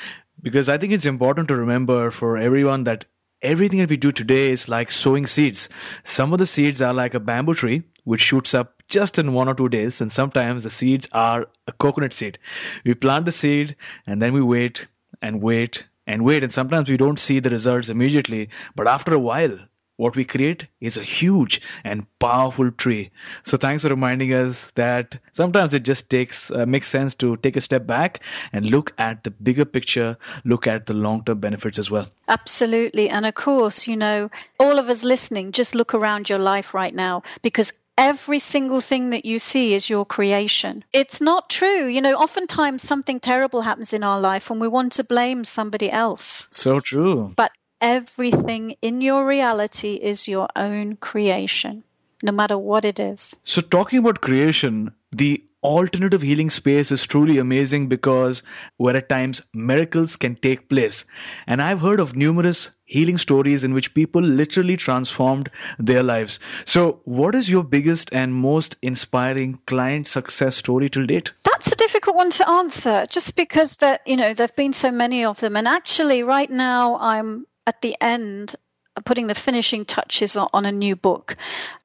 [0.42, 3.04] because I think it's important to remember for everyone that
[3.46, 5.68] everything that we do today is like sowing seeds.
[6.02, 9.48] Some of the seeds are like a bamboo tree, which shoots up just in one
[9.48, 12.38] or two days, and sometimes the seeds are a coconut seed.
[12.84, 14.86] We plant the seed and then we wait
[15.22, 19.18] and wait and wait, and sometimes we don't see the results immediately, but after a
[19.18, 19.58] while,
[19.96, 23.10] what we create is a huge and powerful tree.
[23.44, 27.56] So thanks for reminding us that sometimes it just takes uh, makes sense to take
[27.56, 31.90] a step back and look at the bigger picture, look at the long-term benefits as
[31.90, 32.08] well.
[32.28, 33.08] Absolutely.
[33.08, 36.94] And of course, you know, all of us listening, just look around your life right
[36.94, 40.84] now because every single thing that you see is your creation.
[40.92, 41.86] It's not true.
[41.86, 45.90] You know, oftentimes something terrible happens in our life and we want to blame somebody
[45.90, 46.46] else.
[46.50, 47.32] So true.
[47.36, 51.84] But everything in your reality is your own creation,
[52.22, 53.36] no matter what it is.
[53.44, 58.44] So, talking about creation, the alternative healing space is truly amazing because
[58.76, 61.04] where at times miracles can take place.
[61.46, 66.38] And I've heard of numerous healing stories in which people literally transformed their lives.
[66.64, 71.32] So, what is your biggest and most inspiring client success story till date?
[71.42, 75.24] That's a difficult one to answer just because that, you know, there've been so many
[75.24, 78.56] of them and actually right now I'm at the end
[79.04, 81.36] putting the finishing touches on a new book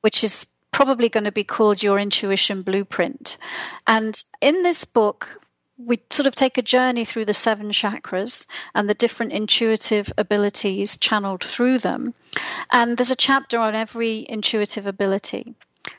[0.01, 3.37] which is probably going to be called Your Intuition Blueprint.
[3.85, 5.41] And in this book,
[5.77, 10.97] we sort of take a journey through the seven chakras and the different intuitive abilities
[10.97, 12.13] channeled through them.
[12.71, 15.55] And there's a chapter on every intuitive ability.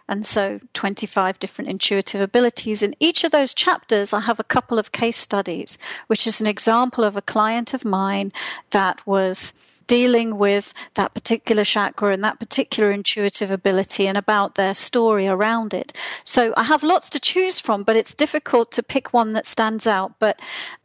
[0.09, 2.83] And so 25 different intuitive abilities.
[2.83, 6.47] In each of those chapters, I have a couple of case studies, which is an
[6.47, 8.33] example of a client of mine
[8.71, 9.53] that was
[9.87, 15.75] dealing with that particular chakra and that particular intuitive ability and about their story around
[15.75, 15.97] it.
[16.25, 19.87] So I have lots to choose from, but it's difficult to pick one that stands
[19.87, 20.14] out.
[20.18, 20.40] But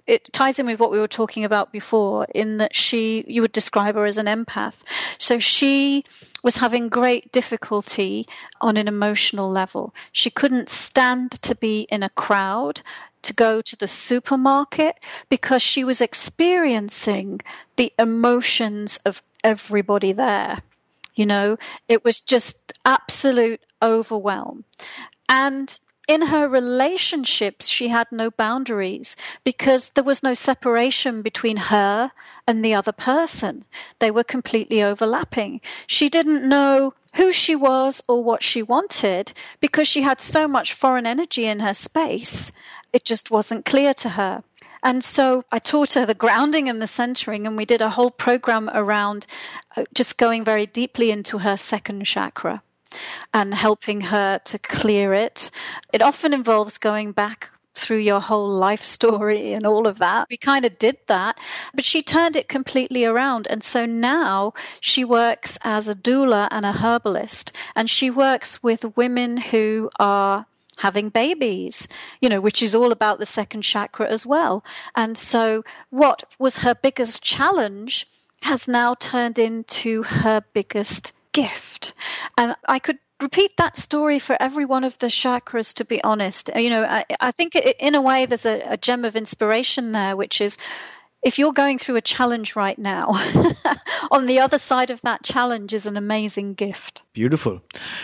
[0.08, 3.52] it ties in with what we were talking about before in that she you would
[3.52, 4.76] describe her as an empath
[5.18, 6.04] so she
[6.44, 8.26] was having great difficulty
[8.62, 12.82] on an emotional level she couldn't stand to be in a crowd
[13.24, 17.42] to go to the supermarket because she was experiencing
[17.76, 20.60] the emotions of everybody there.
[21.16, 24.64] You know, it was just absolute overwhelm.
[25.28, 32.12] And in her relationships, she had no boundaries because there was no separation between her
[32.48, 33.66] and the other person.
[34.00, 35.60] They were completely overlapping.
[35.86, 40.74] She didn't know who she was or what she wanted because she had so much
[40.74, 42.54] foreign energy in her space.
[42.94, 44.44] It just wasn't clear to her.
[44.84, 48.12] And so I taught her the grounding and the centering, and we did a whole
[48.12, 49.28] program around
[49.76, 52.62] uh, just going very deeply into her second chakra
[53.34, 55.52] and helping her to clear it.
[55.94, 60.28] It often involves going back through your whole life story and all of that.
[60.30, 61.40] We kind of did that,
[61.74, 63.48] but she turned it completely around.
[63.48, 68.98] And so now she works as a doula and a herbalist, and she works with
[68.98, 70.46] women who are
[70.78, 71.88] having babies,
[72.22, 74.64] you know, which is all about the second chakra as well.
[74.96, 78.06] And so what was her biggest challenge
[78.42, 81.94] has now turned into her biggest gift.
[82.38, 86.50] And I could repeat that story for every one of the chakras, to be honest.
[86.56, 89.92] Uh, you know, I, I think in a way there's a, a gem of inspiration
[89.92, 90.58] there, which is
[91.24, 93.10] if you're going through a challenge right now,
[94.12, 97.04] on the other side of that challenge is an amazing gift.
[97.14, 97.62] Beautiful.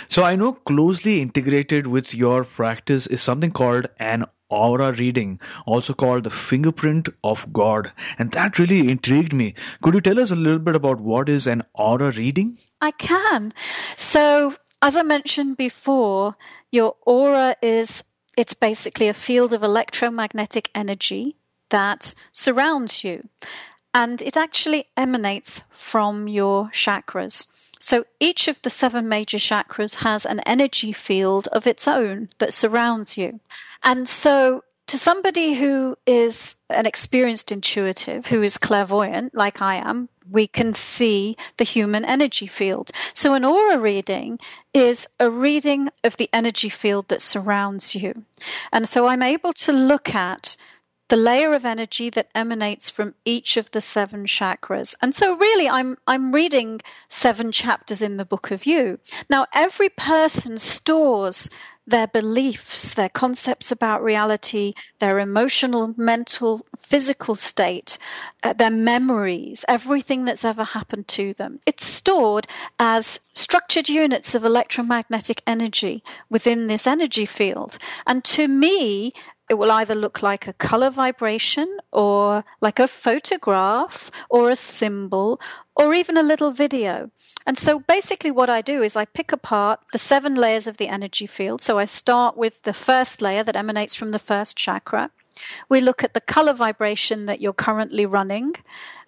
[0.09, 5.93] So I know closely integrated with your practice is something called an aura reading, also
[5.93, 7.91] called the fingerprint of God.
[8.17, 9.55] And that really intrigued me.
[9.81, 12.57] Could you tell us a little bit about what is an aura reading?
[12.81, 13.53] I can.
[13.97, 16.35] So, as I mentioned before,
[16.71, 18.03] your aura is
[18.37, 21.35] it's basically a field of electromagnetic energy
[21.69, 23.27] that surrounds you.
[23.93, 27.47] And it actually emanates from your chakras.
[27.83, 32.53] So each of the seven major chakras has an energy field of its own that
[32.53, 33.41] surrounds you.
[33.83, 40.07] And so to somebody who is an experienced intuitive, who is clairvoyant, like I am,
[40.31, 42.89] we can see the human energy field.
[43.13, 44.39] So an aura reading
[44.73, 48.23] is a reading of the energy field that surrounds you.
[48.71, 50.55] And so I'm able to look at
[51.09, 54.95] the layer of energy that emanates from each of the seven chakras.
[55.01, 58.99] And so really I'm I'm reading seven chapters in the book of you.
[59.29, 61.49] Now every person stores
[61.85, 67.97] their beliefs, their concepts about reality, their emotional, mental, physical state,
[68.41, 71.59] uh, their memories, everything that's ever happened to them.
[71.65, 72.47] It's stored
[72.79, 77.77] as structured units of electromagnetic energy within this energy field.
[78.07, 79.13] And to me,
[79.53, 85.39] it will either look like a color vibration or like a photograph or a symbol
[85.75, 87.11] or even a little video.
[87.45, 90.87] And so basically what I do is I pick apart the seven layers of the
[90.87, 91.61] energy field.
[91.61, 95.11] So I start with the first layer that emanates from the first chakra.
[95.69, 98.55] We look at the color vibration that you're currently running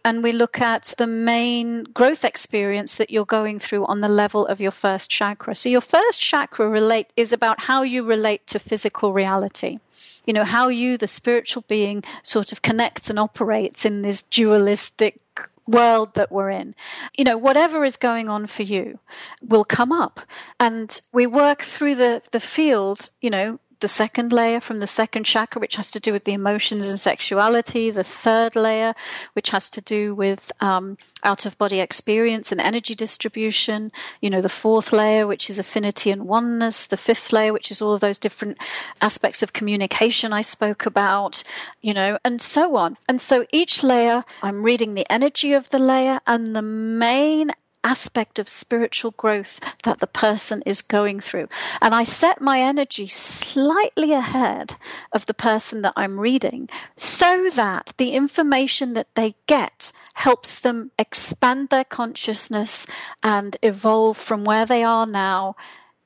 [0.05, 4.45] and we look at the main growth experience that you're going through on the level
[4.45, 5.55] of your first chakra.
[5.55, 9.79] So your first chakra relate is about how you relate to physical reality.
[10.27, 15.19] You know, how you, the spiritual being, sort of connects and operates in this dualistic
[15.67, 16.75] world that we're in.
[17.17, 18.99] You know, whatever is going on for you
[19.41, 20.19] will come up.
[20.59, 25.25] And we work through the, the field, you know, the second layer from the second
[25.25, 28.93] chakra, which has to do with the emotions and sexuality, the third layer,
[29.33, 34.41] which has to do with um, out of body experience and energy distribution, you know,
[34.41, 38.01] the fourth layer, which is affinity and oneness, the fifth layer, which is all of
[38.01, 38.57] those different
[39.01, 41.43] aspects of communication I spoke about,
[41.81, 42.97] you know, and so on.
[43.09, 47.51] And so each layer, I'm reading the energy of the layer and the main
[47.85, 51.47] aspect of spiritual growth that the person is going through.
[51.81, 54.75] And I set my energy slightly ahead
[55.13, 56.67] of the person that I'm reading
[56.97, 62.87] so that the information that they get helps them expand their consciousness
[63.21, 65.55] and evolve from where they are now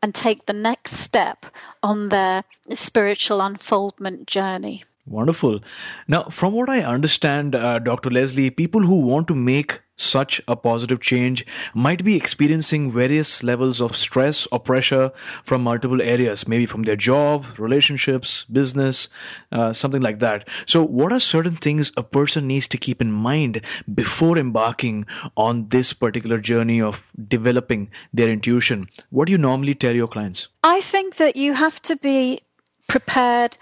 [0.01, 1.45] and take the next step
[1.81, 4.83] on their spiritual unfoldment journey.
[5.05, 5.61] Wonderful.
[6.07, 8.09] Now, from what I understand, uh, Dr.
[8.09, 13.81] Lesley, people who want to make such a positive change might be experiencing various levels
[13.81, 15.11] of stress or pressure
[15.43, 19.09] from multiple areas, maybe from their job, relationships, business,
[19.51, 20.47] uh, something like that.
[20.65, 23.61] So, what are certain things a person needs to keep in mind
[23.93, 28.87] before embarking on this particular journey of developing their intuition?
[29.09, 30.47] What do you normally tell your clients?
[30.63, 32.41] I think that you have to be
[32.87, 33.57] prepared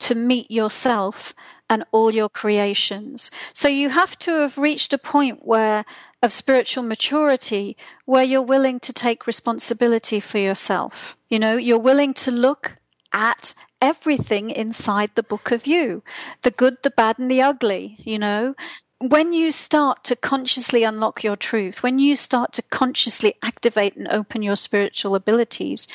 [0.00, 1.34] to meet yourself
[1.70, 3.30] and all your creations.
[3.52, 5.84] So you have to have reached a point where
[6.22, 11.16] of spiritual maturity where you're willing to take responsibility for yourself.
[11.28, 12.76] You know, you're willing to look
[13.12, 16.02] at everything inside the book of you,
[16.42, 18.54] the good, the bad and the ugly, you know,
[19.00, 24.08] when you start to consciously unlock your truth, when you start to consciously activate and
[24.08, 25.86] open your spiritual abilities,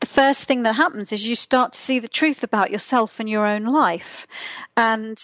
[0.00, 3.28] the first thing that happens is you start to see the truth about yourself and
[3.28, 4.26] your own life.
[4.76, 5.18] And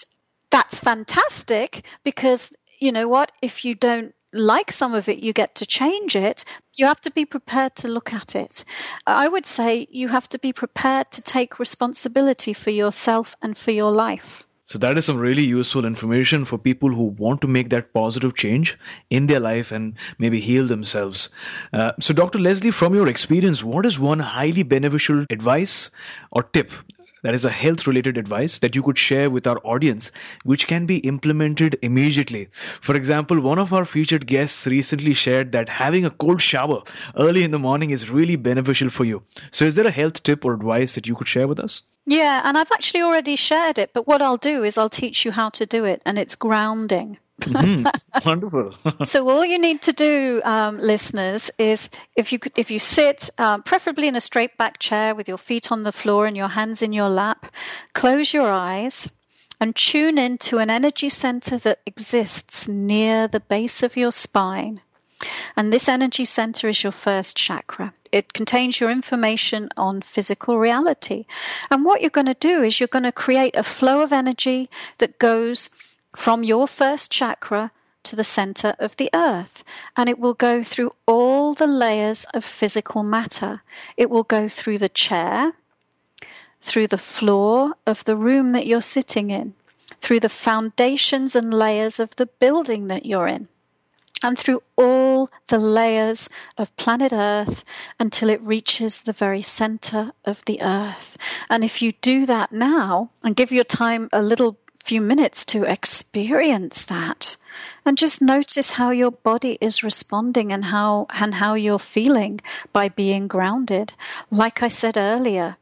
[0.49, 3.31] that's fantastic because you know what?
[3.41, 6.43] If you don't like some of it, you get to change it.
[6.73, 8.65] You have to be prepared to look at it.
[9.07, 13.71] I would say you have to be prepared to take responsibility for yourself and for
[13.71, 14.44] your life.
[14.65, 18.35] So that is some really useful information for people who want to make that positive
[18.35, 18.77] change
[19.11, 21.29] in their life and maybe heal themselves.
[21.71, 22.39] Uh, so, Dr.
[22.39, 25.91] Lesley, from your experience, what is one highly beneficial advice
[26.31, 26.71] or tip
[27.25, 30.11] that is a health related advice that you could share with our audience,
[30.43, 32.47] which can be implemented immediately.
[32.81, 36.83] For example, one of our featured guests recently shared that having a cold shower
[37.17, 39.23] early in the morning is really beneficial for you.
[39.49, 41.81] So, is there a health tip or advice that you could share with us?
[42.05, 45.31] Yeah, and I've actually already shared it, but what I'll do is I'll teach you
[45.31, 47.17] how to do it, and it's grounding.
[47.41, 47.85] Mm-hmm.
[48.27, 48.75] Wonderful.
[49.03, 53.63] so all you need to do, um, listeners, is if you if you sit, um,
[53.63, 56.81] preferably in a straight back chair with your feet on the floor and your hands
[56.81, 57.45] in your lap,
[57.93, 59.09] close your eyes
[59.59, 64.81] and tune in to an energy center that exists near the base of your spine.
[65.55, 67.93] And this energy center is your first chakra.
[68.11, 71.25] It contains your information on physical reality.
[71.71, 74.69] And what you're going to do is you're going to create a flow of energy
[74.99, 75.69] that goes
[76.15, 77.71] from your first chakra
[78.03, 79.63] to the center of the earth.
[79.97, 83.61] And it will go through all the layers of physical matter.
[83.97, 85.53] It will go through the chair,
[86.61, 89.53] through the floor of the room that you're sitting in,
[90.01, 93.47] through the foundations and layers of the building that you're in
[94.23, 97.63] and through all the layers of planet Earth
[97.99, 101.17] until it reaches the very center of the Earth.
[101.49, 105.63] And if you do that now and give your time a little few minutes to
[105.63, 107.37] experience that
[107.85, 112.39] and just notice how your body is responding and how and how you're feeling
[112.71, 113.93] by being grounded
[114.29, 115.57] like i said earlier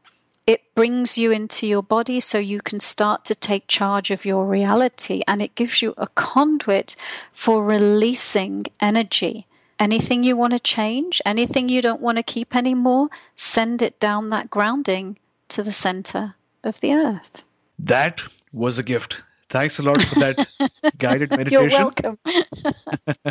[0.46, 4.46] it brings you into your body so you can start to take charge of your
[4.46, 6.96] reality and it gives you a conduit
[7.32, 9.46] for releasing energy.
[9.78, 14.30] Anything you want to change, anything you don't want to keep anymore, send it down
[14.30, 15.18] that grounding
[15.48, 17.42] to the center of the earth.
[17.78, 18.22] That
[18.54, 19.20] was a gift.
[19.50, 20.46] Thanks a lot for that
[20.98, 21.70] guided meditation.
[21.70, 22.18] You're welcome.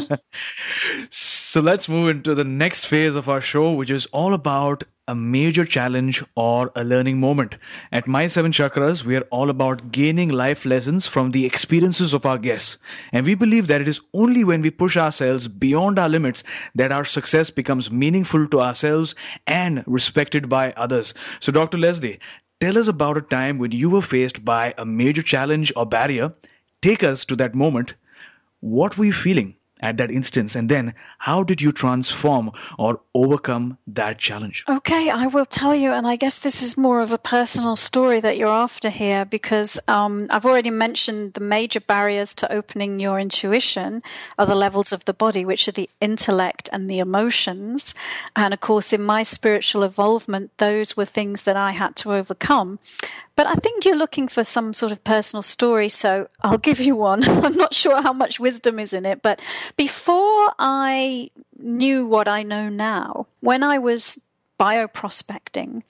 [1.09, 5.15] so let's move into the next phase of our show, which is all about a
[5.15, 7.57] major challenge or a learning moment.
[7.91, 12.25] At My Seven Chakras, we are all about gaining life lessons from the experiences of
[12.25, 12.77] our guests.
[13.11, 16.43] And we believe that it is only when we push ourselves beyond our limits
[16.75, 19.13] that our success becomes meaningful to ourselves
[19.45, 21.13] and respected by others.
[21.41, 21.77] So, Dr.
[21.77, 22.19] Lesley,
[22.63, 26.31] tell us about a time when you were faced by a major challenge or barrier.
[26.81, 27.93] Take us to that moment.
[28.61, 29.55] What were you feeling?
[29.83, 30.55] At that instance?
[30.55, 34.63] And then how did you transform or overcome that challenge?
[34.67, 35.91] Okay, I will tell you.
[35.91, 39.79] And I guess this is more of a personal story that you're after here because
[39.87, 44.01] um, I've already mentioned the major barriers to opening your intuition
[44.39, 47.93] are the levels of the body, which are the intellect and the emotions.
[48.35, 52.79] And of course, in my spiritual involvement, those were things that I had to overcome.
[53.35, 56.95] But I think you're looking for some sort of personal story, so I'll give you
[56.95, 57.23] one.
[57.45, 59.41] I'm not sure how much wisdom is in it, but
[59.75, 64.19] before I knew what I know now, when I was
[64.59, 65.83] bioprospecting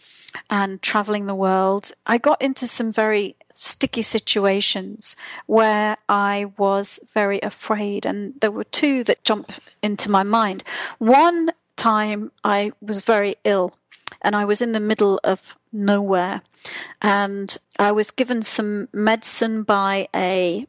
[0.50, 5.16] and traveling the world, I got into some very sticky situations
[5.46, 8.06] where I was very afraid.
[8.06, 10.64] And there were two that jump into my mind.
[10.98, 13.74] One time I was very ill
[14.24, 16.42] and I was in the middle of nowhere.
[17.02, 20.68] And I was given some medicine by a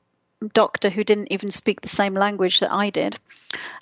[0.53, 3.19] doctor who didn't even speak the same language that I did.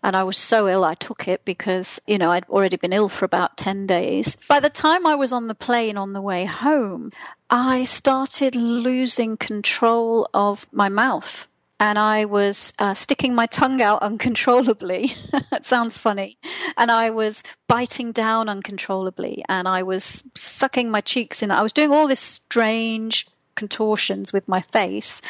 [0.03, 3.09] And I was so ill, I took it because, you know, I'd already been ill
[3.09, 4.37] for about 10 days.
[4.49, 7.13] By the time I was on the plane on the way home,
[7.51, 11.47] I started losing control of my mouth
[11.83, 15.17] and I was uh, sticking my tongue out uncontrollably.
[15.53, 16.39] it sounds funny.
[16.77, 21.51] And I was biting down uncontrollably, and I was sucking my cheeks in.
[21.51, 23.27] I was doing all this strange
[23.57, 25.23] contortions with my face,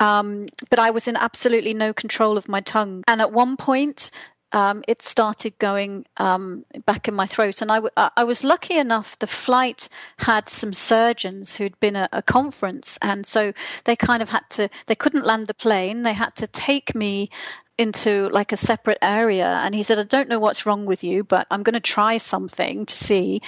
[0.00, 3.04] um, but I was in absolutely no control of my tongue.
[3.06, 4.10] And at one point,
[4.52, 7.62] um, it started going um, back in my throat.
[7.62, 9.88] And I, w- I was lucky enough, the flight
[10.18, 12.98] had some surgeons who'd been at a conference.
[13.02, 13.52] And so
[13.84, 16.02] they kind of had to, they couldn't land the plane.
[16.02, 17.30] They had to take me
[17.78, 19.46] into like a separate area.
[19.46, 22.18] And he said, I don't know what's wrong with you, but I'm going to try
[22.18, 23.42] something to see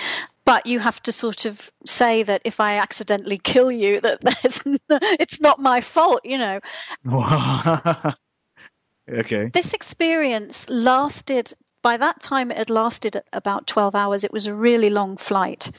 [0.44, 4.18] but you have to sort of say that if I accidentally kill you, that
[5.20, 6.58] it's not my fault, you know.
[9.12, 9.50] Okay.
[9.52, 11.52] This experience lasted
[11.82, 14.24] by that time it had lasted about 12 hours.
[14.24, 15.70] It was a really long flight.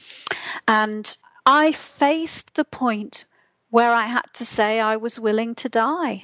[0.67, 1.15] And
[1.45, 3.25] I faced the point
[3.69, 6.23] where I had to say I was willing to die.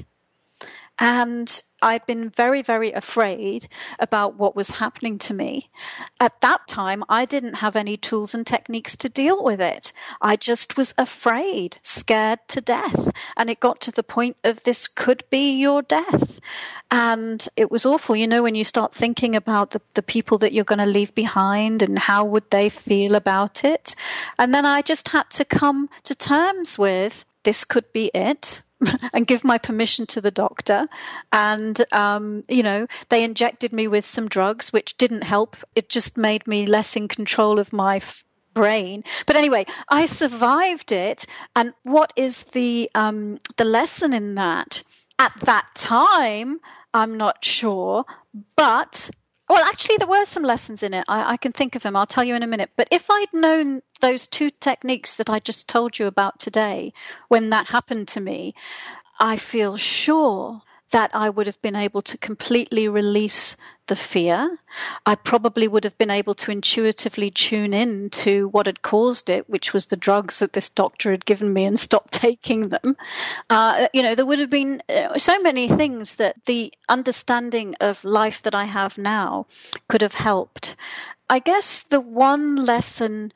[1.00, 3.68] And I'd been very, very afraid
[4.00, 5.70] about what was happening to me.
[6.20, 9.94] At that time, I didn't have any tools and techniques to deal with it.
[10.22, 13.12] I just was afraid, scared to death.
[13.38, 16.42] And it got to the point of this could be your death.
[16.92, 18.16] And it was awful.
[18.16, 21.16] You know, when you start thinking about the, the people that you're going to leave
[21.16, 23.96] behind and how would they feel about it.
[24.38, 28.62] And then I just had to come to terms with this could be it
[29.14, 30.88] and give my permission to the doctor.
[31.32, 35.58] And, um, you know, they injected me with some drugs, which didn't help.
[35.76, 38.24] It just made me less in control of my f-
[38.54, 39.04] brain.
[39.26, 41.26] But anyway, I survived it.
[41.56, 44.84] And what is the, um, the lesson in that?
[45.18, 46.60] At that time,
[46.94, 48.06] I'm not sure,
[48.56, 49.10] but
[49.50, 51.06] well, actually, there were some lessons in it.
[51.08, 51.96] I, I, can think of them.
[51.96, 52.70] I'll tell you in a minute.
[52.76, 56.94] But if I'd known those two techniques that I just told you about today,
[57.30, 58.54] when that happened to me,
[59.20, 60.62] I feel sure
[60.92, 63.56] that I would have been able to completely release
[63.88, 64.58] the fear.
[65.06, 69.50] I probably would have been able to intuitively tune in to what had caused it,
[69.50, 72.96] which was the drugs that this doctor had given me and stopped taking them.
[73.50, 78.04] Uh, you know, there would have been uh, so many things that the understanding of
[78.04, 79.48] life that I have now
[79.88, 80.76] could have helped.
[81.30, 83.32] I guess the one lesson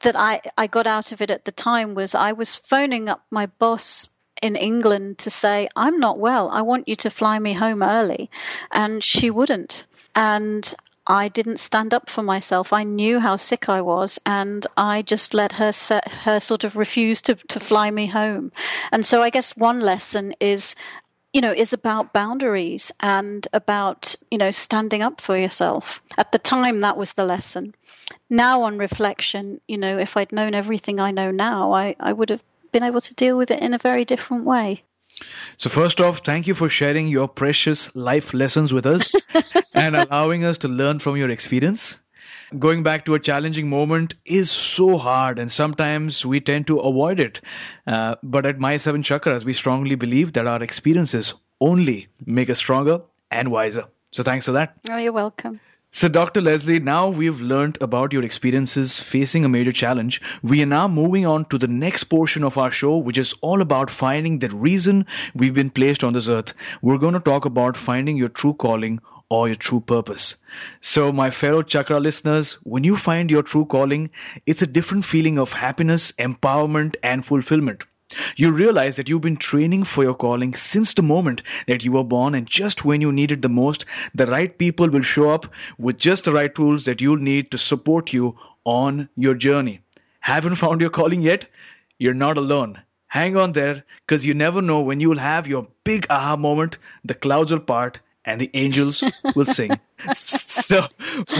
[0.00, 3.24] that I, I got out of it at the time was I was phoning up
[3.30, 4.08] my boss
[4.42, 6.48] in England to say, I'm not well.
[6.48, 8.30] I want you to fly me home early.
[8.70, 9.86] And she wouldn't.
[10.14, 10.74] And
[11.08, 12.74] I didn't stand up for myself.
[12.74, 16.76] I knew how sick I was, and I just let her set, her sort of
[16.76, 18.52] refuse to, to fly me home.
[18.92, 20.74] And so I guess one lesson is,
[21.32, 26.02] you know, is about boundaries and about, you know, standing up for yourself.
[26.18, 27.74] At the time, that was the lesson.
[28.28, 32.28] Now, on reflection, you know, if I'd known everything I know now, I, I would
[32.28, 32.42] have
[32.72, 34.82] been able to deal with it in a very different way.
[35.56, 39.12] So, first off, thank you for sharing your precious life lessons with us
[39.74, 41.98] and allowing us to learn from your experience.
[42.58, 47.20] Going back to a challenging moment is so hard, and sometimes we tend to avoid
[47.20, 47.40] it.
[47.86, 52.58] Uh, but at My Seven Chakras, we strongly believe that our experiences only make us
[52.58, 53.00] stronger
[53.30, 53.84] and wiser.
[54.12, 54.74] So, thanks for that.
[54.88, 55.60] Oh, you're welcome.
[55.98, 56.40] So, Dr.
[56.40, 60.22] Lesley, now we've learned about your experiences facing a major challenge.
[60.44, 63.60] We are now moving on to the next portion of our show, which is all
[63.60, 66.54] about finding the reason we've been placed on this earth.
[66.82, 70.36] We're going to talk about finding your true calling or your true purpose.
[70.80, 74.10] So, my fellow chakra listeners, when you find your true calling,
[74.46, 77.82] it's a different feeling of happiness, empowerment, and fulfillment.
[78.36, 82.04] You realize that you've been training for your calling since the moment that you were
[82.04, 83.84] born, and just when you need it the most,
[84.14, 85.46] the right people will show up
[85.78, 89.80] with just the right tools that you'll need to support you on your journey.
[90.20, 91.46] Haven't found your calling yet?
[91.98, 92.80] You're not alone.
[93.08, 96.78] Hang on there, because you never know when you will have your big aha moment,
[97.04, 99.02] the clouds will part, and the angels
[99.34, 99.70] will sing.
[100.14, 100.86] So,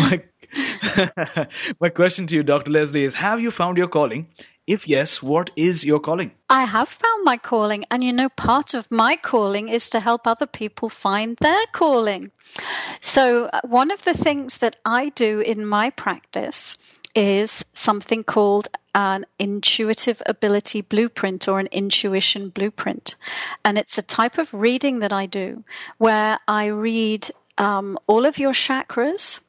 [0.01, 0.23] my,
[1.81, 2.71] my question to you, Dr.
[2.71, 4.29] Lesley, is Have you found your calling?
[4.69, 6.33] If yes, what is your calling?
[6.51, 10.27] I have found my calling, and you know, part of my calling is to help
[10.27, 12.31] other people find their calling.
[13.01, 16.77] So, uh, one of the things that I do in my practice
[17.15, 23.17] is something called an intuitive ability blueprint or an intuition blueprint.
[23.65, 25.65] And it's a type of reading that I do
[25.97, 29.41] where I read um, all of your chakras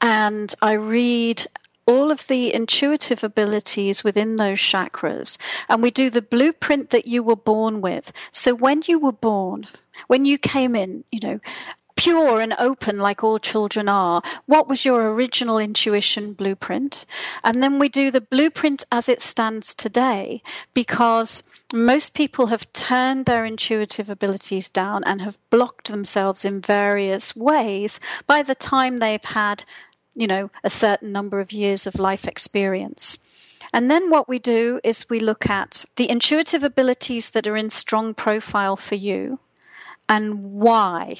[0.00, 1.46] and I read
[1.88, 5.38] all of the intuitive abilities within those chakras.
[5.70, 8.12] And we do the blueprint that you were born with.
[8.30, 9.66] So when you were born,
[10.06, 11.40] when you came in, you know,
[11.96, 17.06] pure and open like all children are, what was your original intuition blueprint?
[17.42, 20.42] And then we do the blueprint as it stands today
[20.74, 27.34] because most people have turned their intuitive abilities down and have blocked themselves in various
[27.34, 29.64] ways by the time they've had
[30.14, 33.18] you know, a certain number of years of life experience.
[33.72, 37.70] And then what we do is we look at the intuitive abilities that are in
[37.70, 39.38] strong profile for you
[40.08, 41.16] and why,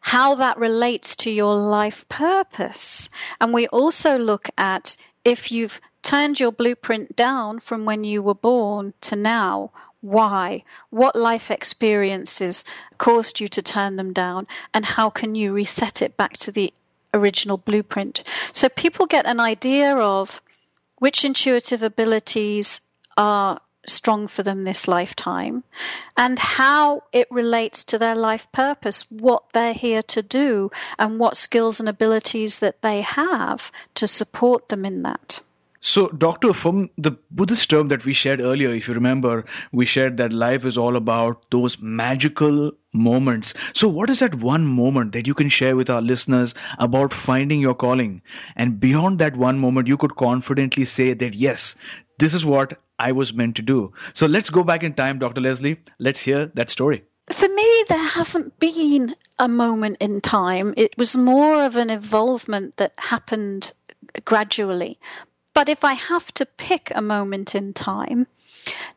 [0.00, 3.10] how that relates to your life purpose.
[3.40, 8.34] And we also look at if you've turned your blueprint down from when you were
[8.34, 9.70] born to now,
[10.00, 10.64] why?
[10.90, 12.62] What life experiences
[12.98, 14.46] caused you to turn them down?
[14.74, 16.74] And how can you reset it back to the
[17.14, 18.22] original blueprint.
[18.52, 20.42] So people get an idea of
[20.98, 22.80] which intuitive abilities
[23.16, 25.62] are strong for them this lifetime
[26.16, 31.36] and how it relates to their life purpose, what they're here to do, and what
[31.36, 35.40] skills and abilities that they have to support them in that.
[35.86, 40.16] So, Doctor, from the Buddhist term that we shared earlier, if you remember, we shared
[40.16, 43.52] that life is all about those magical moments.
[43.74, 47.60] So, what is that one moment that you can share with our listeners about finding
[47.60, 48.22] your calling?
[48.56, 51.76] And beyond that one moment, you could confidently say that, yes,
[52.18, 53.92] this is what I was meant to do.
[54.14, 55.42] So, let's go back in time, Dr.
[55.42, 55.78] Lesley.
[55.98, 57.04] Let's hear that story.
[57.30, 60.72] For me, there hasn't been a moment in time.
[60.78, 63.74] It was more of an involvement that happened
[64.24, 64.98] gradually.
[65.54, 68.26] But if I have to pick a moment in time,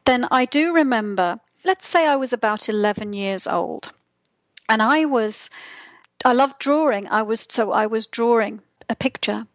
[0.05, 3.91] then I do remember, let's say I was about 11 years old
[4.67, 5.49] and I was,
[6.25, 7.07] I loved drawing.
[7.07, 9.45] I was, so I was drawing a picture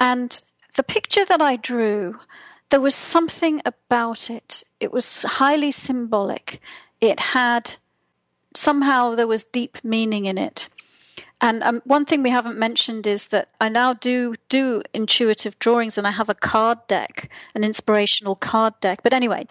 [0.00, 0.42] and
[0.74, 2.18] the picture that I drew,
[2.70, 4.64] there was something about it.
[4.80, 6.60] It was highly symbolic.
[7.00, 7.70] It had
[8.54, 10.68] somehow there was deep meaning in it.
[11.42, 15.98] And um, one thing we haven't mentioned is that I now do do intuitive drawings,
[15.98, 19.02] and I have a card deck, an inspirational card deck.
[19.02, 19.48] But anyway,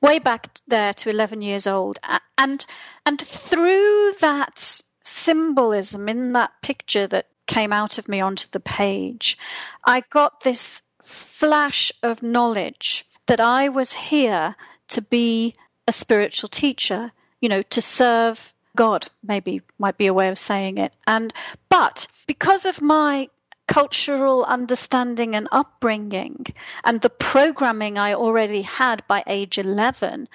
[0.00, 1.98] way back there to 11 years old,
[2.38, 2.64] and
[3.04, 9.36] and through that symbolism in that picture that came out of me onto the page,
[9.84, 14.54] I got this flash of knowledge that I was here
[14.88, 15.52] to be
[15.88, 17.10] a spiritual teacher,
[17.40, 20.92] you know, to serve God, maybe might be a way of saying it.
[21.06, 21.32] And
[21.68, 23.28] but because of my
[23.66, 26.46] cultural understanding and upbringing
[26.84, 30.28] and the programming I already had by age 11,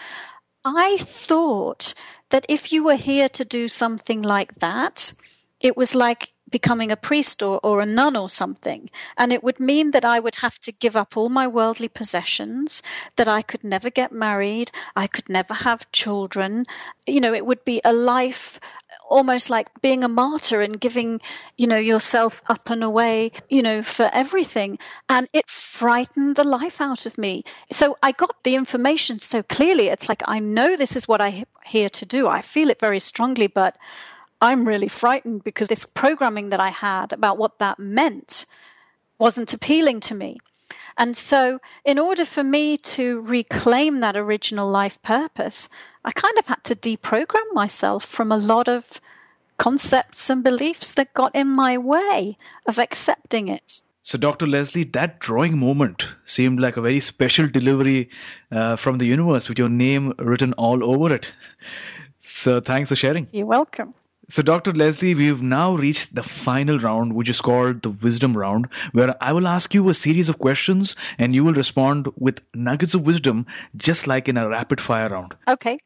[0.66, 1.94] I thought
[2.30, 5.14] that if you were here to do something like that,
[5.60, 8.90] it was like becoming a priest or, or a nun or something.
[9.18, 12.82] And it would mean that I would have to give up all my worldly possessions,
[13.16, 16.64] that I could never get married, I could never have children.
[17.08, 18.60] You know, it would be a life
[19.10, 21.20] almost like being a martyr and giving,
[21.58, 24.78] you know, yourself up and away, you know, for everything.
[25.10, 27.44] And it frightened the life out of me.
[27.72, 29.88] So I got the information so clearly.
[29.88, 32.28] It's like, I know this is what I'm here to do.
[32.28, 33.76] I feel it very strongly, but
[34.42, 38.46] I'm really frightened because this programming that I had about what that meant
[39.18, 40.38] wasn't appealing to me.
[40.98, 45.70] And so, in order for me to reclaim that original life purpose,
[46.04, 49.00] I kind of had to deprogram myself from a lot of
[49.58, 53.82] concepts and beliefs that got in my way of accepting it.
[54.02, 54.48] So, Dr.
[54.48, 58.10] Lesley, that drawing moment seemed like a very special delivery
[58.52, 61.34] uh, from the universe with your name written all over it.
[62.22, 63.28] So, thanks for sharing.
[63.32, 63.94] You're welcome.
[64.30, 64.74] So, Dr.
[64.74, 69.34] Lesley, we've now reached the final round, which is called the wisdom round, where I
[69.34, 73.48] will ask you a series of questions and you will respond with nuggets of wisdom,
[73.76, 75.36] just like in a rapid fire round.
[75.48, 75.80] Okay.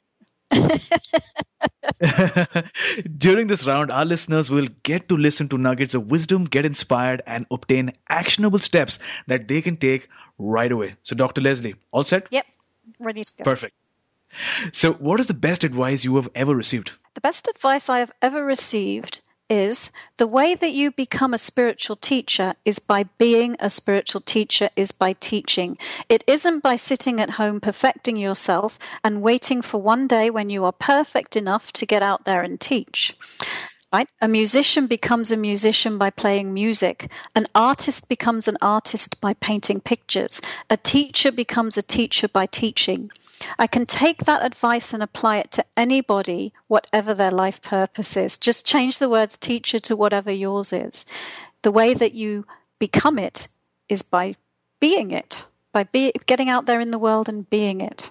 [3.17, 7.21] During this round, our listeners will get to listen to nuggets of wisdom, get inspired,
[7.25, 10.95] and obtain actionable steps that they can take right away.
[11.03, 11.39] So, Dr.
[11.39, 12.27] Lesley, all set?
[12.29, 12.45] Yep.
[12.99, 13.43] Ready to go.
[13.45, 13.73] Perfect.
[14.73, 16.91] So, what is the best advice you have ever received?
[17.15, 21.95] The best advice I have ever received is the way that you become a spiritual
[21.95, 25.77] teacher is by being a spiritual teacher, is by teaching.
[26.09, 30.65] It isn't by sitting at home perfecting yourself and waiting for one day when you
[30.65, 33.15] are perfect enough to get out there and teach.
[33.93, 34.09] Right?
[34.19, 37.11] A musician becomes a musician by playing music.
[37.35, 40.41] An artist becomes an artist by painting pictures.
[40.71, 43.11] A teacher becomes a teacher by teaching.
[43.57, 48.37] I can take that advice and apply it to anybody, whatever their life purpose is.
[48.37, 51.05] Just change the words teacher to whatever yours is.
[51.61, 52.45] The way that you
[52.79, 53.47] become it
[53.89, 54.35] is by
[54.79, 58.09] being it, by be, getting out there in the world and being it.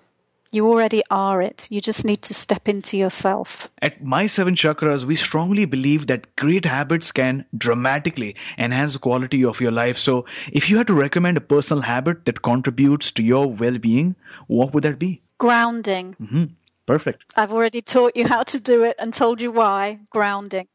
[0.55, 1.67] You already are it.
[1.71, 3.71] You just need to step into yourself.
[3.81, 9.47] At My Seven Chakras, we strongly believe that great habits can dramatically enhance the quality
[9.47, 9.97] of your life.
[9.97, 14.15] So, if you had to recommend a personal habit that contributes to your well being,
[14.47, 15.23] what would that be?
[15.39, 16.17] Grounding.
[16.21, 16.45] Mm-hmm.
[16.85, 17.25] Perfect.
[17.35, 20.01] I've already taught you how to do it and told you why.
[20.11, 20.69] Grounding.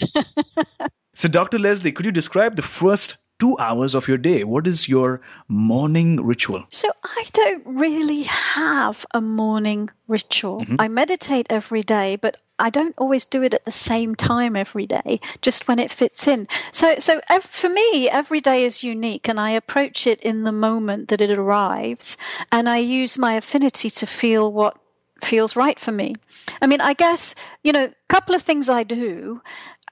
[1.14, 1.60] so, Dr.
[1.60, 4.44] Lesley, could you describe the first two hours of your day?
[4.44, 6.64] What is your morning ritual?
[6.70, 10.60] So, I don't really have a morning ritual.
[10.60, 10.76] Mm-hmm.
[10.78, 14.86] I meditate every day, but I don't always do it at the same time every
[14.86, 16.46] day, just when it fits in.
[16.70, 21.08] So, so for me, every day is unique, and I approach it in the moment
[21.08, 22.16] that it arrives,
[22.52, 24.78] and I use my affinity to feel what
[25.24, 26.14] feels right for me.
[26.60, 29.40] I mean, I guess, you know, a couple of things I do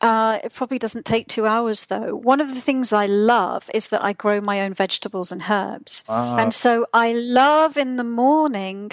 [0.03, 2.17] uh, it probably doesn't take two hours though.
[2.17, 6.03] One of the things I love is that I grow my own vegetables and herbs.
[6.09, 6.37] Ah.
[6.39, 8.91] And so I love in the morning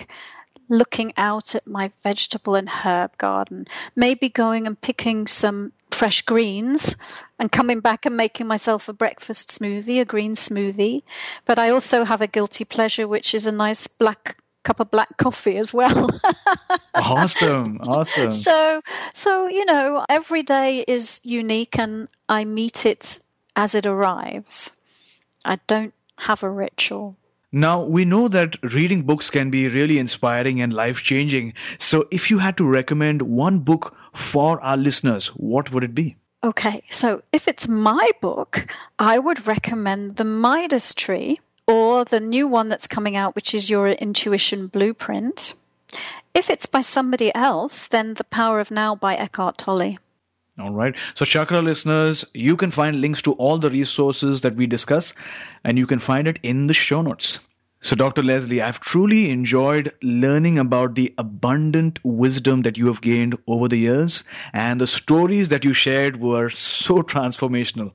[0.70, 3.66] looking out at my vegetable and herb garden,
[3.96, 6.96] maybe going and picking some fresh greens
[7.40, 11.02] and coming back and making myself a breakfast smoothie, a green smoothie.
[11.46, 15.18] But I also have a guilty pleasure, which is a nice black cup of black
[15.18, 16.10] coffee as well.
[16.96, 18.32] awesome, awesome.
[18.32, 18.82] So,
[19.14, 23.20] so you know, every day is unique, and I meet it
[23.56, 24.72] as it arrives.
[25.46, 27.16] I don't have a ritual.
[27.52, 31.54] Now, we know that reading books can be really inspiring and life changing.
[31.80, 36.16] So, if you had to recommend one book for our listeners, what would it be?
[36.44, 41.40] Okay, so if it's my book, I would recommend The Midas Tree
[41.70, 45.54] or the new one that's coming out, which is your intuition blueprint.
[46.34, 49.98] If it's by somebody else, then The Power of Now by Eckhart Tolle.
[50.60, 50.96] All right.
[51.14, 55.14] So, Chakra listeners, you can find links to all the resources that we discuss,
[55.64, 57.40] and you can find it in the show notes.
[57.82, 58.24] So, Dr.
[58.24, 63.78] Lesley, I've truly enjoyed learning about the abundant wisdom that you have gained over the
[63.78, 67.94] years, and the stories that you shared were so transformational.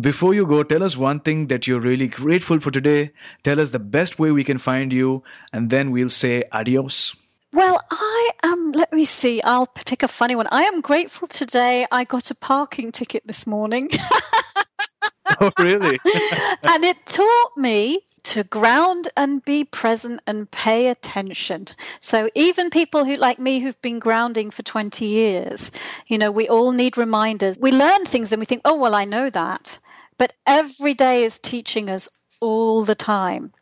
[0.00, 3.10] Before you go, tell us one thing that you're really grateful for today.
[3.42, 7.16] Tell us the best way we can find you, and then we'll say adios.
[7.52, 10.46] Well, I am, let me see, I'll pick a funny one.
[10.52, 11.86] I am grateful today.
[11.90, 13.88] I got a parking ticket this morning.
[15.40, 15.98] oh, really?
[16.62, 21.66] and it taught me to ground and be present and pay attention.
[22.00, 25.72] So even people who like me who've been grounding for 20 years,
[26.06, 27.58] you know, we all need reminders.
[27.58, 29.78] We learn things and we think, "Oh, well, I know that."
[30.18, 32.08] But every day is teaching us
[32.40, 33.52] all the time.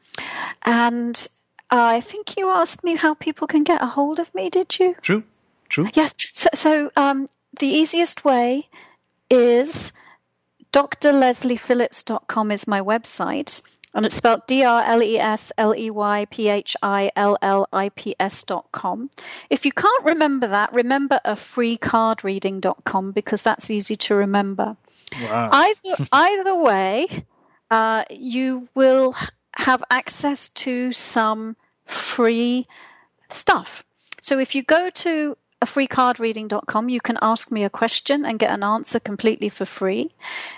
[0.64, 1.26] And
[1.70, 4.94] I think you asked me how people can get a hold of me, did you?
[5.02, 5.22] True,
[5.68, 5.88] true.
[5.94, 6.14] Yes.
[6.32, 7.28] So, so um,
[7.58, 8.68] the easiest way
[9.30, 9.92] is
[10.72, 13.62] drlesleyphillips.com is my website.
[13.96, 17.38] And it's spelled D R L E S L E Y P H I L
[17.40, 19.08] L I P S dot com.
[19.48, 23.96] If you can't remember that, remember a free card reading dot com because that's easy
[23.96, 24.76] to remember.
[25.18, 25.48] Wow.
[25.50, 27.06] Either, either way,
[27.70, 29.14] uh, you will
[29.54, 32.66] have access to some free
[33.30, 33.82] stuff.
[34.20, 38.62] So if you go to freecardreading.com, you can ask me a question and get an
[38.62, 40.14] answer completely for free.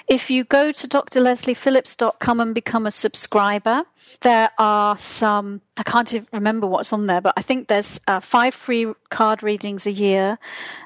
[0.08, 3.84] If you go to drlesleyphillips.com and become a subscriber,
[4.22, 8.20] there are some, I can't even remember what's on there, but I think there's uh,
[8.20, 10.38] five free card readings a year.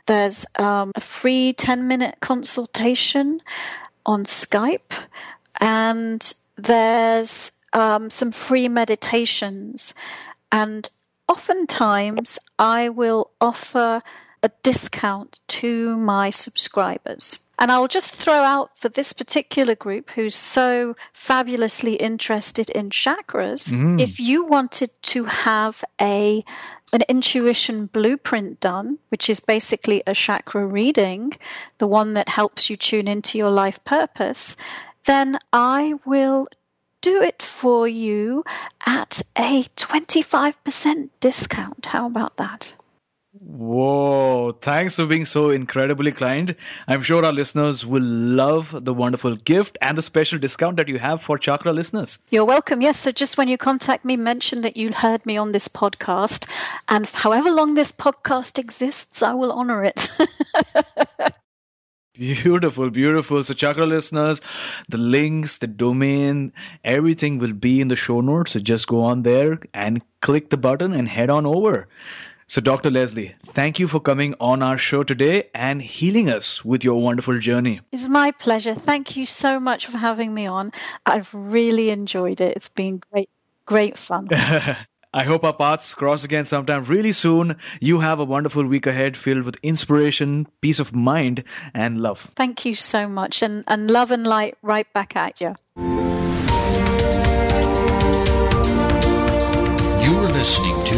[0.06, 3.40] There's um, a free 10 minute consultation
[4.04, 4.92] on Skype,
[5.60, 9.94] and there's um, some free meditations.
[10.50, 10.88] And
[11.32, 14.02] oftentimes I will offer
[14.42, 17.38] a discount to my subscribers.
[17.58, 23.72] And I'll just throw out for this particular group who's so fabulously interested in chakras,
[23.72, 24.00] mm.
[24.00, 26.44] if you wanted to have a
[26.92, 31.32] an intuition blueprint done, which is basically a chakra reading,
[31.78, 34.56] the one that helps you tune into your life purpose,
[35.06, 36.48] then I will
[37.02, 38.44] do it for you
[38.86, 41.84] at a 25% discount.
[41.84, 42.74] How about that?
[43.34, 46.54] Whoa, thanks for being so incredibly kind.
[46.86, 50.98] I'm sure our listeners will love the wonderful gift and the special discount that you
[50.98, 52.18] have for Chakra listeners.
[52.30, 52.82] You're welcome.
[52.82, 56.46] Yes, so just when you contact me, mention that you heard me on this podcast.
[56.88, 60.08] And however long this podcast exists, I will honor it.
[62.22, 63.42] Beautiful, beautiful.
[63.42, 64.40] So, Chakra listeners,
[64.88, 66.52] the links, the domain,
[66.84, 68.52] everything will be in the show notes.
[68.52, 71.88] So, just go on there and click the button and head on over.
[72.46, 72.92] So, Dr.
[72.92, 77.40] Lesley, thank you for coming on our show today and healing us with your wonderful
[77.40, 77.80] journey.
[77.90, 78.76] It's my pleasure.
[78.76, 80.70] Thank you so much for having me on.
[81.04, 82.56] I've really enjoyed it.
[82.56, 83.30] It's been great,
[83.66, 84.28] great fun.
[85.14, 87.56] I hope our paths cross again sometime really soon.
[87.80, 91.44] You have a wonderful week ahead filled with inspiration, peace of mind,
[91.74, 92.30] and love.
[92.34, 93.42] Thank you so much.
[93.42, 95.54] And, and love and light right back at you.
[95.76, 95.82] You
[100.18, 100.96] were listening to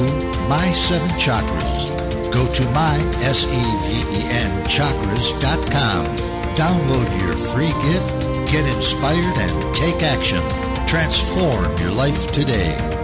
[0.49, 1.91] my Seven Chakras.
[2.33, 6.07] Go to my, S-E-V-E-N, chakras.com.
[6.55, 10.41] Download your free gift, get inspired, and take action.
[10.87, 13.04] Transform your life today.